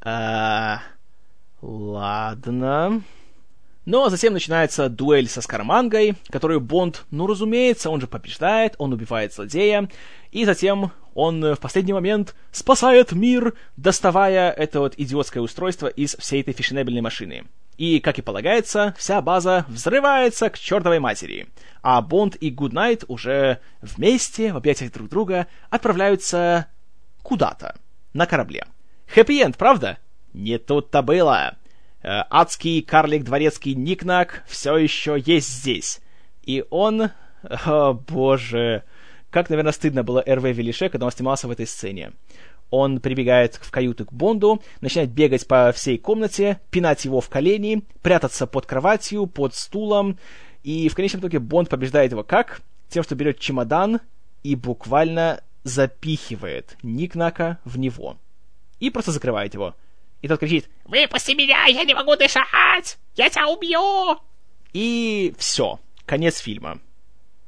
А... 0.00 0.82
Ладно. 1.62 3.02
Ну 3.86 4.04
а 4.04 4.10
затем 4.10 4.32
начинается 4.32 4.88
дуэль 4.88 5.28
со 5.28 5.40
Скармангой, 5.40 6.16
которую 6.28 6.60
Бонд, 6.60 7.06
ну 7.10 7.26
разумеется, 7.26 7.88
он 7.88 8.00
же 8.00 8.08
побеждает, 8.08 8.74
он 8.78 8.92
убивает 8.92 9.32
злодея, 9.32 9.88
и 10.36 10.44
затем 10.44 10.92
он 11.14 11.54
в 11.54 11.56
последний 11.60 11.94
момент 11.94 12.34
спасает 12.52 13.12
мир, 13.12 13.54
доставая 13.78 14.50
это 14.50 14.80
вот 14.80 14.92
идиотское 14.98 15.42
устройство 15.42 15.86
из 15.86 16.14
всей 16.14 16.42
этой 16.42 16.52
фешенебельной 16.52 17.00
машины. 17.00 17.44
И, 17.78 18.00
как 18.00 18.18
и 18.18 18.22
полагается, 18.22 18.94
вся 18.98 19.22
база 19.22 19.64
взрывается 19.66 20.50
к 20.50 20.58
чертовой 20.58 20.98
матери. 20.98 21.46
А 21.80 22.02
Бонд 22.02 22.36
и 22.36 22.50
Гуднайт 22.50 23.04
уже 23.08 23.60
вместе, 23.80 24.52
в 24.52 24.58
объятиях 24.58 24.92
друг 24.92 25.08
друга, 25.08 25.46
отправляются 25.70 26.66
куда-то 27.22 27.74
на 28.12 28.26
корабле. 28.26 28.66
Хэппи-энд, 29.06 29.56
правда? 29.56 29.96
Не 30.34 30.58
тут-то 30.58 31.00
было. 31.00 31.56
Э, 32.02 32.24
адский 32.28 32.82
карлик 32.82 33.24
дворецкий 33.24 33.74
Никнак 33.74 34.44
все 34.46 34.76
еще 34.76 35.16
есть 35.18 35.48
здесь. 35.48 36.02
И 36.42 36.62
он... 36.68 37.10
О, 37.64 37.94
боже... 37.94 38.84
Как, 39.36 39.50
наверное, 39.50 39.72
стыдно 39.72 40.02
было 40.02 40.22
Р.В. 40.24 40.50
Велише, 40.50 40.88
когда 40.88 41.04
он 41.04 41.12
снимался 41.12 41.46
в 41.46 41.50
этой 41.50 41.66
сцене. 41.66 42.12
Он 42.70 43.00
прибегает 43.00 43.56
в 43.56 43.70
каюту 43.70 44.06
к 44.06 44.12
Бонду, 44.14 44.62
начинает 44.80 45.10
бегать 45.10 45.46
по 45.46 45.72
всей 45.72 45.98
комнате, 45.98 46.58
пинать 46.70 47.04
его 47.04 47.20
в 47.20 47.28
колени, 47.28 47.82
прятаться 48.00 48.46
под 48.46 48.64
кроватью, 48.64 49.26
под 49.26 49.54
стулом, 49.54 50.18
и 50.62 50.88
в 50.88 50.94
конечном 50.94 51.20
итоге 51.20 51.38
Бонд 51.38 51.68
побеждает 51.68 52.12
его 52.12 52.24
как? 52.24 52.62
Тем, 52.88 53.02
что 53.02 53.14
берет 53.14 53.38
чемодан 53.38 54.00
и 54.42 54.54
буквально 54.54 55.42
запихивает 55.64 56.78
Никнака 56.82 57.58
в 57.66 57.78
него. 57.78 58.16
И 58.80 58.88
просто 58.88 59.12
закрывает 59.12 59.52
его. 59.52 59.74
И 60.22 60.28
тот 60.28 60.40
кричит 60.40 60.70
«Выпусти 60.86 61.32
меня, 61.32 61.66
я 61.66 61.84
не 61.84 61.92
могу 61.92 62.16
дышать! 62.16 62.96
Я 63.16 63.28
тебя 63.28 63.48
убью!» 63.48 64.18
И 64.72 65.34
все, 65.36 65.78
конец 66.06 66.38
фильма. 66.38 66.80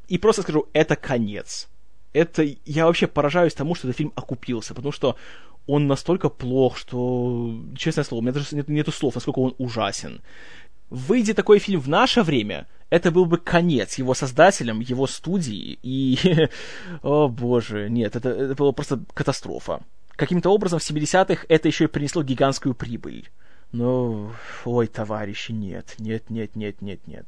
И 0.09 0.18
просто 0.18 0.42
скажу, 0.42 0.68
это 0.74 0.94
конец. 0.94 1.66
Это 2.12 2.46
я 2.64 2.86
вообще 2.86 3.06
поражаюсь 3.06 3.54
тому, 3.54 3.74
что 3.74 3.88
этот 3.88 3.98
фильм 3.98 4.12
окупился, 4.16 4.74
потому 4.74 4.92
что 4.92 5.16
он 5.66 5.86
настолько 5.86 6.28
плох, 6.28 6.78
что, 6.78 7.60
честное 7.76 8.04
слово, 8.04 8.20
у 8.20 8.22
меня 8.22 8.32
даже 8.32 8.56
нет, 8.56 8.68
нету 8.68 8.92
слов, 8.92 9.14
насколько 9.14 9.38
он 9.40 9.54
ужасен. 9.58 10.22
Выйди 10.88 11.34
такой 11.34 11.58
фильм 11.58 11.80
в 11.80 11.88
наше 11.88 12.22
время, 12.22 12.66
это 12.88 13.10
был 13.10 13.26
бы 13.26 13.36
конец 13.36 13.98
его 13.98 14.14
создателям, 14.14 14.80
его 14.80 15.06
студии, 15.06 15.78
и... 15.82 16.48
О 17.02 17.28
боже, 17.28 17.90
нет, 17.90 18.16
это, 18.16 18.30
это 18.30 18.54
была 18.54 18.72
просто 18.72 19.00
катастрофа 19.12 19.82
каким-то 20.18 20.50
образом 20.50 20.80
в 20.80 20.90
70-х 20.90 21.46
это 21.48 21.68
еще 21.68 21.84
и 21.84 21.86
принесло 21.86 22.22
гигантскую 22.22 22.74
прибыль. 22.74 23.30
Но, 23.70 24.32
ой, 24.64 24.86
товарищи, 24.88 25.52
нет, 25.52 25.94
нет, 25.98 26.28
нет, 26.28 26.56
нет, 26.56 26.82
нет, 26.82 27.06
нет. 27.06 27.26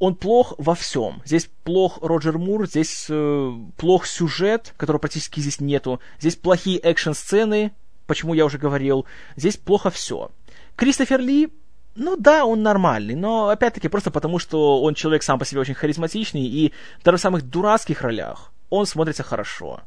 Он 0.00 0.16
плох 0.16 0.54
во 0.58 0.74
всем. 0.74 1.22
Здесь 1.24 1.48
плох 1.62 1.98
Роджер 2.00 2.38
Мур, 2.38 2.66
здесь 2.66 3.06
э, 3.08 3.52
плох 3.76 4.06
сюжет, 4.06 4.74
которого 4.76 4.98
практически 4.98 5.40
здесь 5.40 5.60
нету. 5.60 6.00
Здесь 6.18 6.36
плохие 6.36 6.78
экшн-сцены, 6.78 7.72
почему 8.06 8.34
я 8.34 8.46
уже 8.46 8.56
говорил. 8.56 9.04
Здесь 9.36 9.58
плохо 9.58 9.90
все. 9.90 10.30
Кристофер 10.76 11.20
Ли, 11.20 11.52
ну 11.94 12.16
да, 12.16 12.46
он 12.46 12.62
нормальный, 12.62 13.14
но 13.14 13.50
опять-таки 13.50 13.88
просто 13.88 14.10
потому, 14.10 14.38
что 14.38 14.82
он 14.82 14.94
человек 14.94 15.22
сам 15.22 15.38
по 15.38 15.44
себе 15.44 15.60
очень 15.60 15.74
харизматичный, 15.74 16.46
и 16.46 16.72
даже 17.04 17.18
в 17.18 17.20
самых 17.20 17.42
дурацких 17.42 18.00
ролях 18.00 18.52
он 18.70 18.86
смотрится 18.86 19.22
хорошо 19.22 19.82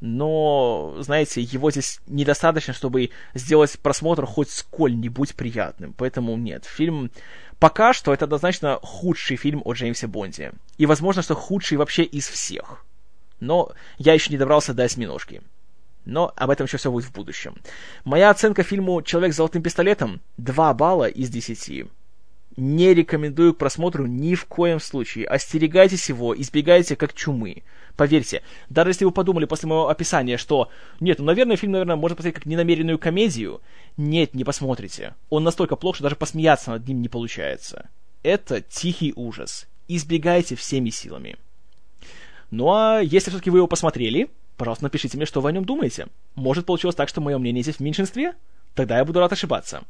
но, 0.00 0.96
знаете, 1.00 1.42
его 1.42 1.70
здесь 1.70 2.00
недостаточно, 2.06 2.72
чтобы 2.72 3.10
сделать 3.34 3.78
просмотр 3.78 4.24
хоть 4.24 4.50
сколь-нибудь 4.50 5.34
приятным. 5.34 5.92
Поэтому 5.96 6.36
нет, 6.36 6.64
фильм 6.64 7.10
пока 7.58 7.92
что 7.92 8.14
это 8.14 8.24
однозначно 8.24 8.78
худший 8.82 9.36
фильм 9.36 9.60
о 9.64 9.74
Джеймсе 9.74 10.06
Бонде. 10.06 10.52
И 10.78 10.86
возможно, 10.86 11.22
что 11.22 11.34
худший 11.34 11.76
вообще 11.76 12.02
из 12.02 12.26
всех. 12.28 12.84
но 13.40 13.72
я 13.98 14.14
еще 14.14 14.30
не 14.30 14.38
добрался 14.38 14.74
до 14.74 14.84
осьминожки. 14.84 15.42
Но 16.06 16.32
об 16.36 16.50
этом 16.50 16.66
еще 16.66 16.78
все 16.78 16.90
будет 16.90 17.04
в 17.04 17.12
будущем. 17.12 17.56
Моя 18.04 18.30
оценка 18.30 18.62
фильму 18.62 19.02
«Человек 19.02 19.34
с 19.34 19.36
золотым 19.36 19.62
пистолетом» 19.62 20.20
2 20.38 20.74
балла 20.74 21.08
из 21.08 21.28
10 21.28 21.58
не 22.60 22.92
рекомендую 22.92 23.54
к 23.54 23.58
просмотру 23.58 24.06
ни 24.06 24.34
в 24.34 24.44
коем 24.44 24.80
случае. 24.80 25.26
Остерегайтесь 25.26 26.08
его, 26.10 26.38
избегайте 26.38 26.94
как 26.94 27.14
чумы. 27.14 27.62
Поверьте, 27.96 28.42
даже 28.68 28.90
если 28.90 29.06
вы 29.06 29.12
подумали 29.12 29.46
после 29.46 29.68
моего 29.68 29.88
описания, 29.88 30.36
что 30.36 30.70
нет, 31.00 31.18
ну, 31.18 31.24
наверное, 31.24 31.56
фильм, 31.56 31.72
наверное, 31.72 31.96
можно 31.96 32.16
посмотреть 32.16 32.34
как 32.34 32.46
ненамеренную 32.46 32.98
комедию, 32.98 33.62
нет, 33.96 34.34
не 34.34 34.44
посмотрите. 34.44 35.14
Он 35.30 35.42
настолько 35.42 35.74
плох, 35.74 35.96
что 35.96 36.04
даже 36.04 36.16
посмеяться 36.16 36.70
над 36.70 36.86
ним 36.86 37.00
не 37.00 37.08
получается. 37.08 37.88
Это 38.22 38.60
тихий 38.60 39.14
ужас. 39.16 39.66
Избегайте 39.88 40.54
всеми 40.54 40.90
силами. 40.90 41.36
Ну 42.50 42.70
а 42.72 43.00
если 43.00 43.30
все-таки 43.30 43.50
вы 43.50 43.58
его 43.58 43.68
посмотрели, 43.68 44.28
пожалуйста, 44.58 44.84
напишите 44.84 45.16
мне, 45.16 45.24
что 45.24 45.40
вы 45.40 45.48
о 45.48 45.52
нем 45.52 45.64
думаете. 45.64 46.08
Может, 46.34 46.66
получилось 46.66 46.96
так, 46.96 47.08
что 47.08 47.22
мое 47.22 47.38
мнение 47.38 47.62
здесь 47.62 47.76
в 47.76 47.80
меньшинстве? 47.80 48.34
Тогда 48.74 48.98
я 48.98 49.04
буду 49.04 49.20
рад 49.20 49.32
ошибаться. 49.32 49.82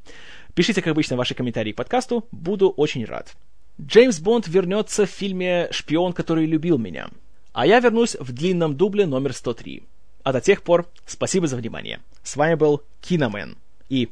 Пишите, 0.54 0.82
как 0.82 0.92
обычно, 0.92 1.16
ваши 1.16 1.34
комментарии 1.34 1.72
к 1.72 1.76
подкасту, 1.76 2.26
буду 2.32 2.70
очень 2.70 3.04
рад. 3.04 3.36
Джеймс 3.80 4.20
Бонд 4.20 4.46
вернется 4.48 5.06
в 5.06 5.10
фильме 5.10 5.68
«Шпион, 5.70 6.12
который 6.12 6.46
любил 6.46 6.76
меня». 6.78 7.08
А 7.52 7.66
я 7.66 7.80
вернусь 7.80 8.16
в 8.18 8.32
длинном 8.32 8.76
дубле 8.76 9.06
номер 9.06 9.32
103. 9.32 9.82
А 10.22 10.32
до 10.32 10.40
тех 10.40 10.62
пор, 10.62 10.88
спасибо 11.06 11.46
за 11.46 11.56
внимание. 11.56 12.00
С 12.22 12.36
вами 12.36 12.54
был 12.54 12.82
Киномен. 13.00 13.56
И 13.88 14.10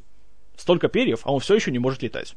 столько 0.56 0.88
перьев, 0.88 1.20
а 1.24 1.32
он 1.32 1.40
все 1.40 1.54
еще 1.54 1.70
не 1.70 1.78
может 1.78 2.02
летать. 2.02 2.34